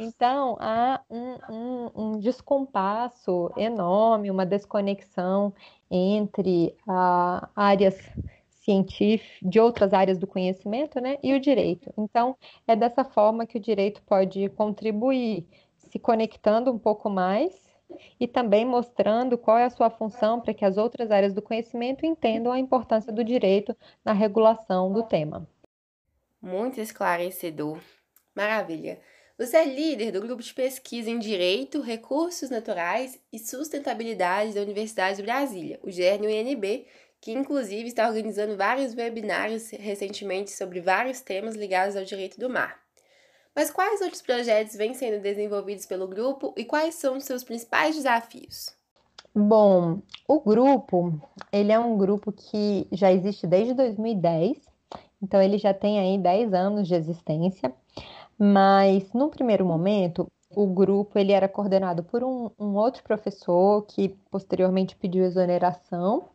Então, 0.00 0.56
há 0.60 1.00
um, 1.10 1.38
um, 1.50 1.90
um 1.92 2.18
descompasso 2.20 3.50
enorme, 3.56 4.30
uma 4.30 4.46
desconexão 4.46 5.52
entre 5.90 6.72
a, 6.86 7.48
áreas 7.56 7.98
científicas, 8.60 9.50
de 9.50 9.58
outras 9.58 9.92
áreas 9.92 10.16
do 10.16 10.24
conhecimento, 10.24 11.00
né, 11.00 11.18
e 11.20 11.34
o 11.34 11.40
direito. 11.40 11.92
Então, 11.98 12.36
é 12.64 12.76
dessa 12.76 13.04
forma 13.04 13.44
que 13.44 13.58
o 13.58 13.60
direito 13.60 14.00
pode 14.02 14.48
contribuir, 14.50 15.44
se 15.76 15.98
conectando 15.98 16.70
um 16.70 16.78
pouco 16.78 17.10
mais 17.10 17.67
e 18.20 18.26
também 18.26 18.64
mostrando 18.64 19.38
qual 19.38 19.58
é 19.58 19.64
a 19.64 19.70
sua 19.70 19.90
função 19.90 20.40
para 20.40 20.54
que 20.54 20.64
as 20.64 20.76
outras 20.76 21.10
áreas 21.10 21.32
do 21.32 21.42
conhecimento 21.42 22.04
entendam 22.04 22.52
a 22.52 22.58
importância 22.58 23.12
do 23.12 23.24
direito 23.24 23.76
na 24.04 24.12
regulação 24.12 24.92
do 24.92 25.02
tema. 25.02 25.48
Muito 26.40 26.80
esclarecedor. 26.80 27.80
Maravilha. 28.34 29.00
Você 29.36 29.56
é 29.56 29.64
líder 29.64 30.10
do 30.10 30.20
grupo 30.20 30.42
de 30.42 30.52
pesquisa 30.52 31.08
em 31.08 31.18
Direito, 31.18 31.80
Recursos 31.80 32.50
Naturais 32.50 33.20
e 33.32 33.38
Sustentabilidade 33.38 34.52
da 34.52 34.62
Universidade 34.62 35.18
de 35.18 35.22
Brasília, 35.22 35.78
o 35.82 35.86
GRN-UNB, 35.86 36.86
que 37.20 37.32
inclusive 37.32 37.88
está 37.88 38.08
organizando 38.08 38.56
vários 38.56 38.94
webinários 38.94 39.70
recentemente 39.70 40.50
sobre 40.50 40.80
vários 40.80 41.20
temas 41.20 41.54
ligados 41.54 41.96
ao 41.96 42.04
direito 42.04 42.38
do 42.38 42.50
mar. 42.50 42.87
Mas 43.58 43.72
quais 43.72 44.00
outros 44.00 44.22
projetos 44.22 44.76
vêm 44.76 44.94
sendo 44.94 45.20
desenvolvidos 45.20 45.84
pelo 45.84 46.06
grupo 46.06 46.54
e 46.56 46.64
quais 46.64 46.94
são 46.94 47.16
os 47.16 47.24
seus 47.24 47.42
principais 47.42 47.96
desafios? 47.96 48.70
Bom, 49.34 49.98
o 50.28 50.38
grupo, 50.38 51.20
ele 51.50 51.72
é 51.72 51.78
um 51.80 51.98
grupo 51.98 52.30
que 52.30 52.86
já 52.92 53.10
existe 53.10 53.48
desde 53.48 53.74
2010, 53.74 54.58
então 55.20 55.42
ele 55.42 55.58
já 55.58 55.74
tem 55.74 55.98
aí 55.98 56.16
10 56.16 56.54
anos 56.54 56.86
de 56.86 56.94
existência, 56.94 57.74
mas 58.38 59.12
no 59.12 59.28
primeiro 59.28 59.66
momento, 59.66 60.30
o 60.54 60.68
grupo 60.68 61.18
ele 61.18 61.32
era 61.32 61.48
coordenado 61.48 62.04
por 62.04 62.22
um, 62.22 62.52
um 62.60 62.76
outro 62.76 63.02
professor 63.02 63.84
que 63.86 64.10
posteriormente 64.30 64.94
pediu 64.94 65.24
exoneração 65.24 66.28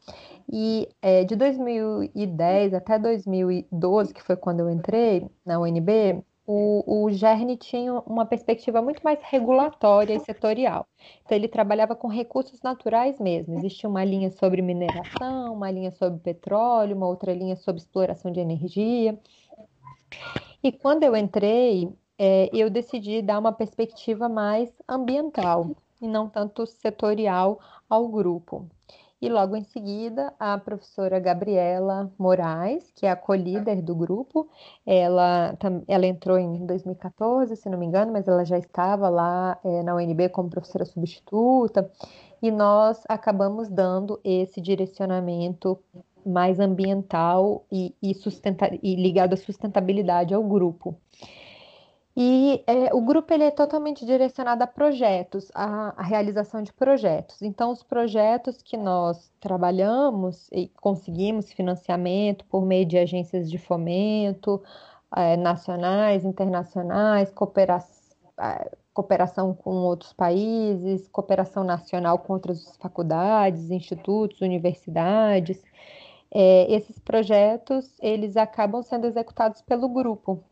e 0.52 0.90
é, 1.02 1.24
de 1.24 1.38
2010 1.38 2.74
até 2.74 3.00
2012, 3.00 4.14
que 4.14 4.22
foi 4.22 4.36
quando 4.36 4.60
eu 4.60 4.70
entrei 4.70 5.26
na 5.46 5.58
UNB, 5.58 6.22
o, 6.46 7.06
o 7.06 7.58
tinha 7.58 7.94
uma 8.06 8.26
perspectiva 8.26 8.82
muito 8.82 9.02
mais 9.02 9.20
regulatória 9.24 10.14
e 10.14 10.20
setorial. 10.20 10.86
Então, 11.24 11.38
ele 11.38 11.48
trabalhava 11.48 11.96
com 11.96 12.08
recursos 12.08 12.62
naturais 12.62 13.20
mesmo. 13.20 13.58
Existia 13.58 13.90
uma 13.90 14.04
linha 14.04 14.30
sobre 14.32 14.62
mineração, 14.62 15.54
uma 15.54 15.72
linha 15.72 15.92
sobre 15.92 16.20
petróleo, 16.20 16.96
uma 16.96 17.08
outra 17.08 17.34
linha 17.34 17.56
sobre 17.56 17.82
exploração 17.82 18.32
de 18.32 18.40
energia. 18.40 19.18
E 20.62 20.72
quando 20.72 21.04
eu 21.04 21.16
entrei, 21.16 21.92
é, 22.18 22.50
eu 22.54 22.70
decidi 22.70 23.22
dar 23.22 23.40
uma 23.40 23.52
perspectiva 23.52 24.28
mais 24.28 24.70
ambiental 24.88 25.72
e 26.02 26.08
não 26.08 26.30
tanto 26.30 26.66
setorial 26.66 27.60
ao 27.90 28.08
grupo. 28.08 28.68
E 29.24 29.30
logo 29.30 29.56
em 29.56 29.64
seguida, 29.64 30.34
a 30.38 30.58
professora 30.58 31.18
Gabriela 31.18 32.12
Moraes, 32.20 32.92
que 32.94 33.06
é 33.06 33.10
a 33.10 33.16
co-líder 33.16 33.82
do 33.82 33.96
grupo, 33.96 34.50
ela, 34.86 35.58
ela 35.88 36.06
entrou 36.06 36.38
em 36.38 36.66
2014, 36.66 37.56
se 37.56 37.70
não 37.70 37.78
me 37.78 37.86
engano, 37.86 38.12
mas 38.12 38.28
ela 38.28 38.44
já 38.44 38.58
estava 38.58 39.08
lá 39.08 39.58
é, 39.64 39.82
na 39.82 39.96
UNB 39.96 40.28
como 40.28 40.50
professora 40.50 40.84
substituta, 40.84 41.90
e 42.42 42.52
nós 42.52 43.02
acabamos 43.08 43.70
dando 43.70 44.20
esse 44.26 44.60
direcionamento 44.60 45.80
mais 46.26 46.60
ambiental 46.60 47.66
e, 47.72 47.96
e, 48.04 48.14
e 48.82 48.96
ligado 48.98 49.36
à 49.36 49.38
sustentabilidade 49.38 50.34
ao 50.34 50.44
grupo. 50.44 50.98
E 52.16 52.64
é, 52.68 52.94
o 52.94 53.02
grupo 53.02 53.34
ele 53.34 53.46
é 53.46 53.52
totalmente 53.52 54.06
direcionado 54.06 54.64
a 54.64 54.68
projetos, 54.68 55.50
a, 55.56 56.00
a, 56.00 56.04
realização 56.04 56.62
de 56.62 56.72
projetos. 56.72 57.42
Então, 57.42 57.72
os 57.72 57.82
projetos 57.82 58.62
que 58.62 58.78
nós 58.78 59.32
trabalhamos 59.40 60.48
e 60.52 60.68
conseguimos 60.80 61.52
financiamento 61.52 62.46
por 62.46 62.66
meio 62.66 62.86
de 62.86 63.00
agências 63.00 63.50
de 63.50 63.58
fomento 63.58 64.62
é, 65.16 65.36
nacionais, 65.38 66.24
internacionais, 66.24 67.32
cooperação, 67.32 68.16
é, 68.40 68.72
cooperação 68.94 69.54
com 69.56 69.72
outros 69.78 70.14
países, 70.14 71.08
cooperação 71.08 71.64
nacional 71.64 72.20
com 72.20 72.34
outras 72.34 72.76
faculdades, 72.78 73.72
institutos, 73.72 74.42
universidades. 74.42 75.64
É, 76.32 76.72
esses 76.72 77.00
projetos 77.00 77.92
eles 78.00 78.38
acabam 78.38 78.84
sendo 78.84 79.08
executados 79.08 79.62
pelo 79.64 79.90
grupo. 79.90 80.44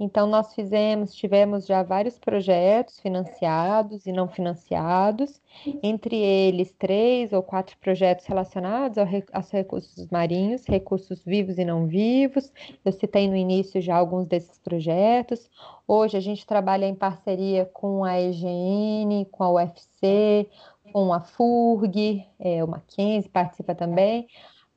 Então, 0.00 0.28
nós 0.28 0.54
fizemos, 0.54 1.12
tivemos 1.12 1.66
já 1.66 1.82
vários 1.82 2.18
projetos 2.18 3.00
financiados 3.00 4.06
e 4.06 4.12
não 4.12 4.28
financiados, 4.28 5.40
entre 5.82 6.16
eles 6.16 6.72
três 6.78 7.32
ou 7.32 7.42
quatro 7.42 7.76
projetos 7.78 8.24
relacionados 8.26 8.96
aos 9.32 9.50
recursos 9.50 10.06
marinhos, 10.08 10.64
recursos 10.66 11.24
vivos 11.24 11.58
e 11.58 11.64
não 11.64 11.86
vivos. 11.86 12.52
Eu 12.84 12.92
citei 12.92 13.28
no 13.28 13.34
início 13.34 13.80
já 13.80 13.96
alguns 13.96 14.26
desses 14.26 14.58
projetos. 14.58 15.50
Hoje 15.86 16.16
a 16.16 16.20
gente 16.20 16.46
trabalha 16.46 16.86
em 16.86 16.94
parceria 16.94 17.64
com 17.64 18.04
a 18.04 18.20
EGN, 18.20 19.24
com 19.32 19.42
a 19.42 19.50
UFC, 19.50 20.48
com 20.92 21.12
a 21.12 21.20
FURG, 21.20 22.24
é, 22.38 22.62
o 22.62 22.68
Mackenzie 22.68 23.28
participa 23.28 23.74
também 23.74 24.28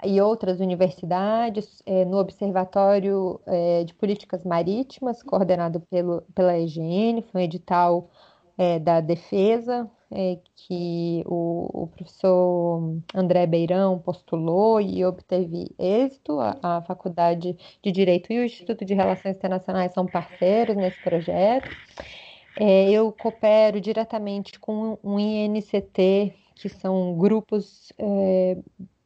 e 0.03 0.19
outras 0.21 0.59
universidades, 0.59 1.81
é, 1.85 2.05
no 2.05 2.17
Observatório 2.17 3.39
é, 3.45 3.83
de 3.83 3.93
Políticas 3.93 4.43
Marítimas, 4.43 5.21
coordenado 5.21 5.79
pelo, 5.81 6.21
pela 6.33 6.57
EGN, 6.57 7.21
foi 7.31 7.41
um 7.41 7.43
edital 7.43 8.09
é, 8.57 8.79
da 8.79 8.99
Defesa, 9.01 9.89
é, 10.11 10.37
que 10.55 11.23
o, 11.25 11.83
o, 11.83 11.87
professor 11.87 12.99
André 13.15 13.47
Beirão 13.47 13.97
postulou 13.97 14.81
e 14.81 15.05
obteve 15.05 15.73
êxito. 15.79 16.39
A, 16.39 16.57
a 16.61 16.81
Faculdade 16.81 17.57
de 17.81 17.91
Direito 17.91 18.31
e 18.33 18.39
o 18.39 18.45
Instituto 18.45 18.83
de 18.83 18.93
Relações 18.93 19.37
Internacionais 19.37 19.93
são 19.93 20.05
parceiros 20.05 20.75
nesse 20.75 21.01
projeto. 21.01 21.69
É, 22.59 22.91
eu 22.91 23.11
coopero 23.13 23.79
diretamente 23.79 24.59
com 24.59 24.99
um 25.01 25.17
INCT, 25.17 26.33
que 26.55 26.67
são 26.67 27.17
grupos 27.17 27.93
é, 27.97 28.57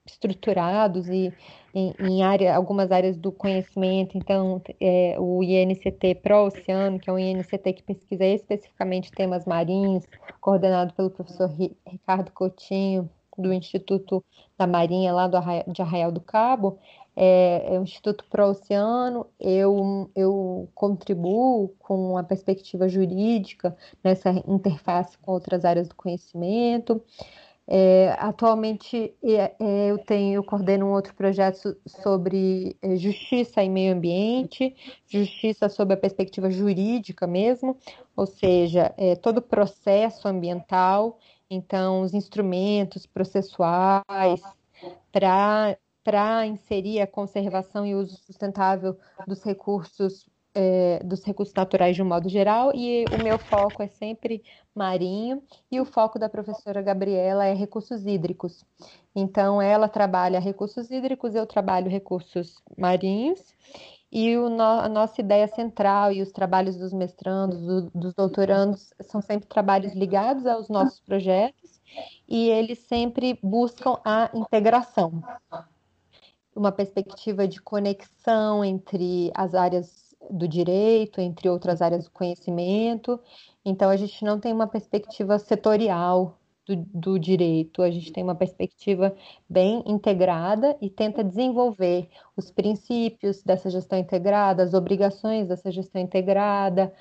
estruturados 0.06 1.08
e 1.08 1.34
em, 1.74 1.94
em 2.00 2.24
área, 2.24 2.56
algumas 2.56 2.92
áreas 2.92 3.18
do 3.18 3.32
conhecimento. 3.32 4.18
Então, 4.18 4.62
é, 4.80 5.16
o 5.20 5.44
INCT 5.44 6.16
Pro-Oceano, 6.24 7.00
que 7.00 7.10
é 7.10 7.14
um 7.14 7.20
INCT 7.20 7.74
que 7.74 7.84
pesquisa 7.84 8.26
especificamente 8.26 9.12
temas 9.12 9.46
marinhos, 9.46 10.06
coordenado 10.40 10.94
pelo 10.94 11.10
professor 11.10 11.50
Ricardo 11.86 12.32
Coutinho, 12.32 13.10
do 13.38 13.52
Instituto 13.52 14.24
da 14.58 14.66
Marinha, 14.66 15.12
lá 15.12 15.28
do 15.28 15.36
Arraial, 15.38 15.66
de 15.68 15.82
Arraial 15.82 16.12
do 16.12 16.22
Cabo, 16.22 16.80
é, 17.16 17.76
é 17.76 17.80
o 17.80 17.84
Instituto 17.84 18.26
Pro-Oceano, 18.30 19.26
eu, 19.40 20.10
eu 20.16 20.70
contribuo 20.74 21.70
com 21.80 22.18
a 22.18 22.24
perspectiva 22.24 22.90
jurídica 22.90 23.76
nessa 24.04 24.32
interface 24.48 25.18
com 25.18 25.32
outras 25.32 25.64
áreas 25.64 25.88
do 25.88 25.96
conhecimento. 25.96 27.02
É, 27.68 28.16
atualmente 28.20 29.16
é, 29.24 29.56
é, 29.60 29.88
eu 29.90 29.98
tenho, 29.98 30.36
eu 30.36 30.44
coordeno 30.44 30.86
um 30.86 30.92
outro 30.92 31.16
projeto 31.16 31.76
sobre 31.88 32.78
é, 32.80 32.96
justiça 32.96 33.64
e 33.64 33.70
meio 33.70 33.94
ambiente, 33.94 34.76
justiça 35.08 35.68
sob 35.68 35.94
a 35.94 35.98
perspectiva 35.98 36.50
jurídica 36.52 37.26
mesmo, 37.26 37.76
ou 38.16 38.28
seja, 38.28 38.94
é, 38.98 39.16
todo 39.16 39.40
o 39.40 39.42
processo 39.42 40.28
ambiental, 40.28 41.18
então 41.50 42.02
os 42.02 42.14
instrumentos 42.14 43.06
processuais 43.06 44.42
para 45.12 45.78
para 46.04 46.46
inserir 46.46 47.02
a 47.02 47.08
conservação 47.08 47.84
e 47.84 47.96
uso 47.96 48.16
sustentável 48.18 48.96
dos 49.26 49.44
recursos 49.44 50.30
é, 50.56 51.02
dos 51.04 51.24
recursos 51.24 51.54
naturais 51.54 51.96
de 51.96 52.02
um 52.02 52.08
modo 52.08 52.30
geral, 52.30 52.72
e 52.74 53.06
o 53.14 53.24
meu 53.24 53.38
foco 53.38 53.84
é 53.84 53.88
sempre 53.88 54.42
marinho, 54.74 55.44
e 55.72 55.80
o 55.80 55.86
foco 55.86 56.18
da 56.18 56.30
professora 56.30 56.82
Gabriela 56.82 57.46
é 57.46 57.54
recursos 57.54 58.06
hídricos. 58.06 58.66
Então, 59.14 59.62
ela 59.62 59.88
trabalha 59.88 60.40
recursos 60.40 60.90
hídricos, 60.90 61.36
eu 61.36 61.46
trabalho 61.46 61.90
recursos 61.90 62.56
marinhos, 62.78 63.54
e 64.12 64.36
no, 64.38 64.62
a 64.62 64.88
nossa 64.88 65.20
ideia 65.20 65.48
central 65.48 66.12
e 66.12 66.22
os 66.22 66.32
trabalhos 66.32 66.78
dos 66.78 66.94
mestrandos, 66.94 67.60
do, 67.60 67.92
dos 67.94 68.14
doutorandos, 68.14 68.94
são 69.02 69.22
sempre 69.22 69.48
trabalhos 69.48 69.94
ligados 69.94 70.46
aos 70.46 70.70
nossos 70.70 71.02
projetos, 71.02 71.82
e 72.28 72.50
eles 72.50 72.80
sempre 72.80 73.38
buscam 73.44 73.98
a 74.06 74.30
integração. 74.34 75.22
Uma 76.56 76.72
perspectiva 76.72 77.46
de 77.46 77.62
conexão 77.62 78.64
entre 78.64 79.30
as 79.36 79.54
áreas 79.54 80.05
do 80.30 80.48
direito, 80.48 81.22
entre 81.22 81.50
outras 81.50 81.82
áreas 81.82 82.06
do 82.06 82.12
conhecimento. 82.12 83.20
Então, 83.64 83.90
a 83.90 83.98
gente 83.98 84.24
não 84.24 84.40
tem 84.40 84.54
uma 84.54 84.68
perspectiva 84.68 85.40
setorial 85.40 86.38
do, 86.66 86.76
do, 86.94 87.20
direito, 87.20 87.82
a 87.82 87.92
gente 87.92 88.12
tem 88.12 88.24
uma 88.24 88.34
perspectiva 88.34 89.16
bem 89.48 89.84
integrada 89.86 90.76
e 90.82 90.90
tenta 90.90 91.24
desenvolver 91.24 92.10
os 92.36 92.50
princípios 92.50 93.44
dessa 93.44 93.70
gestão 93.70 94.00
integrada, 94.00 94.64
as 94.64 94.74
obrigações 94.74 95.48
dessa 95.48 95.72
gestão 95.72 96.02
integrada, 96.02 96.92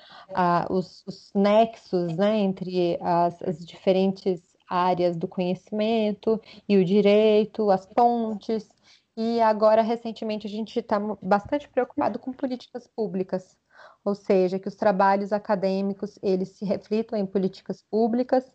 os, 0.69 1.03
os, 1.07 1.31
nexos 1.33 2.15
né, 2.15 2.37
entre 2.37 2.97
as, 3.01 3.41
as 3.41 3.65
diferentes 3.65 4.41
áreas 4.69 5.17
do 5.17 5.27
conhecimento 5.27 6.39
e 6.67 6.77
o 6.77 6.85
direito, 6.85 7.69
as 7.69 7.85
pontes. 7.85 8.74
E 9.17 9.39
agora, 9.41 9.81
recentemente, 9.81 10.45
a 10.45 10.49
gente 10.49 10.77
está 10.77 10.99
bastante 11.21 11.69
preocupado 11.69 12.19
com 12.19 12.33
políticas 12.33 12.85
públicas, 12.85 13.57
ou 14.03 14.13
seja, 14.13 14.59
que 14.59 14.67
os 14.67 14.75
trabalhos 14.75 15.31
acadêmicos 15.31 16.19
eles 16.21 16.49
se 16.49 16.65
reflitam 16.65 17.17
em 17.17 17.25
políticas 17.25 17.81
públicas. 17.81 18.45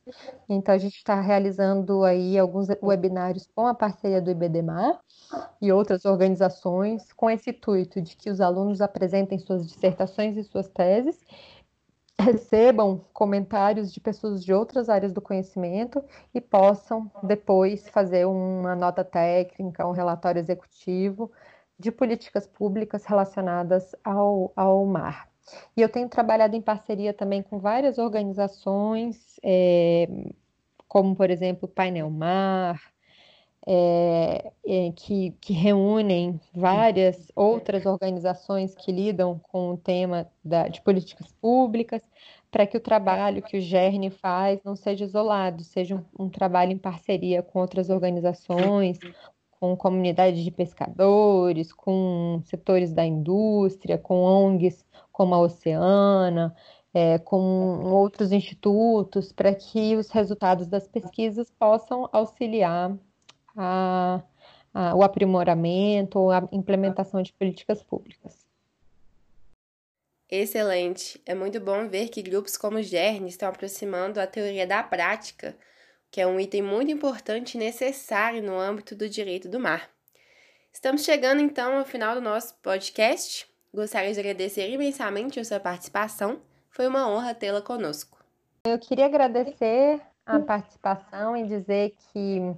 Então, 0.49 0.75
a 0.75 0.79
gente 0.79 0.97
está 0.97 1.19
realizando 1.21 2.05
aí 2.05 2.39
alguns 2.39 2.69
webinários 2.83 3.49
com 3.55 3.67
a 3.67 3.75
parceria 3.75 4.21
do 4.21 4.31
IBDMAR 4.31 5.01
e 5.63 5.73
outras 5.73 6.05
organizações, 6.05 7.11
com 7.13 7.31
esse 7.31 7.51
intuito 7.51 8.01
de 8.03 8.15
que 8.15 8.31
os 8.31 8.41
alunos 8.41 8.83
apresentem 8.83 9.39
suas 9.39 9.67
dissertações 9.67 10.37
e 10.37 10.45
suas 10.45 10.69
teses 10.69 11.19
recebam 12.21 13.01
comentários 13.13 13.93
de 13.93 14.01
pessoas 14.01 14.45
de 14.45 14.53
outras 14.53 14.89
áreas 14.89 15.13
do 15.13 15.21
conhecimento 15.21 16.03
e 16.35 16.41
possam 16.41 17.11
depois 17.23 17.89
fazer 17.89 18.27
uma 18.27 18.77
nota 18.77 19.03
técnica, 19.05 19.87
um 19.87 19.93
relatório 19.93 20.39
executivo 20.39 21.31
de 21.79 21.91
políticas 21.91 22.47
públicas 22.47 23.05
relacionadas 23.05 23.95
ao, 24.05 24.53
ao 24.55 24.85
mar. 24.85 25.29
E 25.77 25.83
eu 25.83 25.89
tenho 25.89 26.09
trabalhado 26.09 26.55
em 26.55 26.61
parceria 26.61 27.13
também 27.13 27.43
com 27.43 27.59
várias 27.59 27.99
organizações, 27.99 29.41
é, 29.43 30.07
como, 30.87 31.17
por 31.17 31.31
exemplo, 31.31 31.67
o 31.67 31.73
Painel 31.73 32.11
Mar, 32.11 32.81
é, 33.67 34.53
é, 34.67 34.93
que, 34.93 35.33
que, 35.41 35.53
reúnem 35.53 36.41
várias 36.55 37.31
outras 37.37 37.85
organizações 37.85 38.75
que 38.75 38.91
lidam 38.91 39.39
com 39.39 39.73
o 39.73 39.77
tema 39.77 40.27
da, 40.43 40.67
de 40.69 40.81
políticas 40.81 41.31
públicas, 41.41 42.03
para 42.51 42.67
que 42.67 42.77
o 42.77 42.81
trabalho 42.81 43.43
que 43.43 43.59
o 43.59 43.61
GERN 43.61 44.11
faz 44.11 44.61
não 44.65 44.75
seja 44.75 45.05
isolado, 45.05 45.63
seja 45.63 45.97
um, 45.97 46.25
um 46.25 46.29
trabalho 46.29 46.73
em 46.73 46.79
parceria 46.79 47.43
com 47.43 47.61
outras 47.61 47.91
organizações, 47.91 48.99
com 49.61 49.77
comunidades 49.77 50.43
de 50.43 50.51
pescadores, 50.51 51.73
com 51.73 52.41
setores 52.47 52.95
da 52.95 53.05
indústria, 53.05 53.99
com 53.99 54.23
ONGs 54.23 54.87
como 55.13 55.35
a 55.35 55.39
Oceana, 55.39 56.57
é, 56.95 57.19
com 57.19 57.85
outros 57.85 58.33
institutos, 58.33 59.33
para 59.33 59.55
que 59.55 59.95
os 59.97 60.11
resultados 60.11 60.67
das 60.67 60.89
pesquisas 60.89 61.51
possam 61.51 62.09
auxiliar 62.11 62.99
a, 63.61 64.23
a, 64.73 64.95
o 64.95 65.03
aprimoramento 65.03 66.19
ou 66.19 66.31
a 66.31 66.49
implementação 66.51 67.23
de 67.23 67.33
políticas 67.33 67.83
públicas. 67.83 68.47
Excelente! 70.31 71.21
É 71.27 71.35
muito 71.35 71.61
bom 71.61 71.89
ver 71.89 72.09
que 72.09 72.23
grupos 72.23 72.57
como 72.57 72.79
o 72.79 72.83
GERN 72.83 73.27
estão 73.27 73.49
aproximando 73.49 74.21
a 74.21 74.27
teoria 74.27 74.67
da 74.67 74.83
prática, 74.83 75.57
que 76.11 76.21
é 76.21 76.27
um 76.27 76.39
item 76.39 76.63
muito 76.63 76.91
importante 76.91 77.57
e 77.57 77.59
necessário 77.59 78.43
no 78.43 78.59
âmbito 78.59 78.95
do 78.95 79.09
direito 79.09 79.49
do 79.49 79.61
mar. 79.61 79.91
Estamos 80.73 81.05
chegando 81.05 81.43
então 81.43 81.79
ao 81.79 81.85
final 81.85 82.15
do 82.15 82.21
nosso 82.21 82.55
podcast. 82.63 83.47
Gostaria 83.75 84.13
de 84.13 84.21
agradecer 84.21 84.71
imensamente 84.71 85.39
a 85.39 85.45
sua 85.45 85.61
participação. 85.61 86.41
Foi 86.71 86.87
uma 86.87 87.09
honra 87.09 87.35
tê-la 87.35 87.61
conosco. 87.61 88.19
Eu 88.65 88.79
queria 88.79 89.07
agradecer 89.07 90.01
a 90.25 90.39
participação 90.39 91.37
e 91.37 91.45
dizer 91.47 91.95
que 92.13 92.55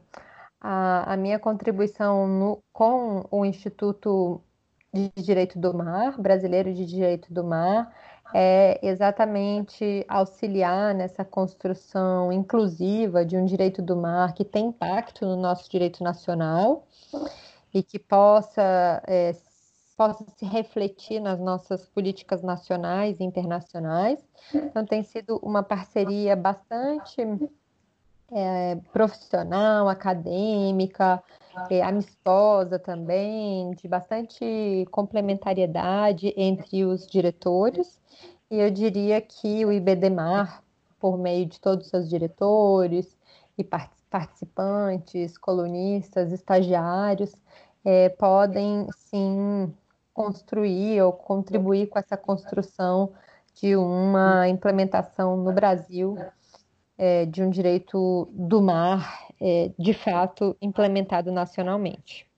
a, 0.63 1.15
a 1.15 1.17
minha 1.17 1.41
contribuição 1.41 2.29
no, 2.29 2.63
com 2.73 3.27
o 3.31 3.45
Instituto 3.45 4.41
de 4.95 5.11
Direito 5.17 5.59
do 5.59 5.75
Mar, 5.75 6.21
Brasileiro 6.21 6.73
de 6.73 6.87
Direito 6.87 7.35
do 7.35 7.43
Mar, 7.43 7.93
é 8.33 8.79
exatamente 8.83 10.05
auxiliar 10.09 10.95
nessa 10.95 11.25
construção 11.25 12.33
inclusiva 12.33 13.25
de 13.25 13.37
um 13.37 13.45
direito 13.45 13.83
do 13.83 13.95
mar 13.95 14.33
que 14.33 14.45
tem 14.45 14.67
impacto 14.69 15.27
no 15.27 15.37
nosso 15.37 15.71
direito 15.71 16.03
nacional 16.03 16.87
e 17.75 17.83
que 17.83 17.99
possa, 17.99 19.03
é, 19.07 19.33
possa 19.97 20.25
se 20.37 20.47
refletir 20.47 21.21
nas 21.21 21.39
nossas 21.39 21.87
políticas 21.89 22.43
nacionais 22.43 23.21
e 23.21 23.25
internacionais. 23.25 24.19
Então, 24.55 24.85
tem 24.87 25.03
sido 25.03 25.39
uma 25.43 25.63
parceria 25.63 26.35
bastante 26.35 27.21
é, 28.33 28.77
profissional, 28.93 29.89
acadêmica, 29.89 31.23
é, 31.71 31.83
amistosa 31.83 32.79
também, 32.79 33.73
de 33.73 33.87
bastante 33.87 34.87
complementariedade 34.91 36.33
entre 36.37 36.85
os 36.85 37.07
diretores. 37.07 38.01
E 38.51 38.59
eu 38.59 38.71
diria 38.71 39.21
que 39.21 39.65
o 39.65 39.73
IBDMAR, 39.73 40.63
por 40.99 41.19
meio 41.19 41.47
de 41.47 41.61
todos 41.61 41.87
os 41.87 41.91
seus 41.91 42.09
diretores 42.09 43.17
e 43.59 43.65
participantes, 43.65 45.37
colunistas, 45.37 46.33
estagiários, 46.33 47.35
é, 47.85 48.09
podem 48.09 48.87
sim 48.97 49.75
construir 50.15 51.03
ou 51.03 51.13
contribuir 51.13 51.89
com 51.89 51.99
essa 51.99 52.17
construção 52.17 53.13
de 53.55 53.77
uma 53.77 54.49
implementação 54.49 55.37
no 55.37 55.53
Brasil 55.53 56.17
é, 56.99 57.27
de 57.27 57.43
um 57.43 57.51
direito 57.51 58.29
do 58.33 58.61
mar, 58.61 59.27
é, 59.41 59.71
de 59.79 59.93
fato, 59.93 60.57
implementado 60.61 61.33
nacionalmente. 61.33 62.31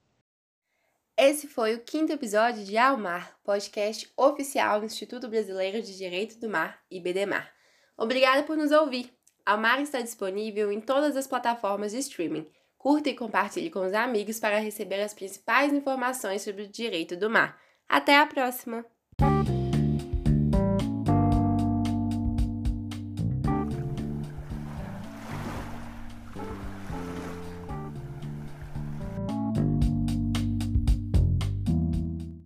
Esse 1.16 1.46
foi 1.46 1.74
o 1.74 1.80
quinto 1.80 2.12
episódio 2.12 2.64
de 2.64 2.76
Ao 2.76 2.96
Mar, 2.96 3.38
podcast 3.44 4.10
oficial 4.16 4.80
do 4.80 4.86
Instituto 4.86 5.28
Brasileiro 5.28 5.80
de 5.80 5.96
Direito 5.96 6.40
do 6.40 6.48
Mar, 6.48 6.80
IBDMAR. 6.90 7.52
Obrigada 7.96 8.42
por 8.42 8.56
nos 8.56 8.72
ouvir. 8.72 9.12
Ao 9.46 9.56
Mar 9.56 9.80
está 9.80 10.00
disponível 10.00 10.72
em 10.72 10.80
todas 10.80 11.16
as 11.16 11.26
plataformas 11.26 11.92
de 11.92 11.98
streaming. 11.98 12.46
Curta 12.76 13.10
e 13.10 13.14
compartilhe 13.14 13.70
com 13.70 13.86
os 13.86 13.94
amigos 13.94 14.40
para 14.40 14.58
receber 14.58 15.00
as 15.00 15.14
principais 15.14 15.72
informações 15.72 16.42
sobre 16.42 16.62
o 16.62 16.68
direito 16.68 17.16
do 17.16 17.30
mar. 17.30 17.58
Até 17.88 18.18
a 18.18 18.26
próxima! 18.26 18.84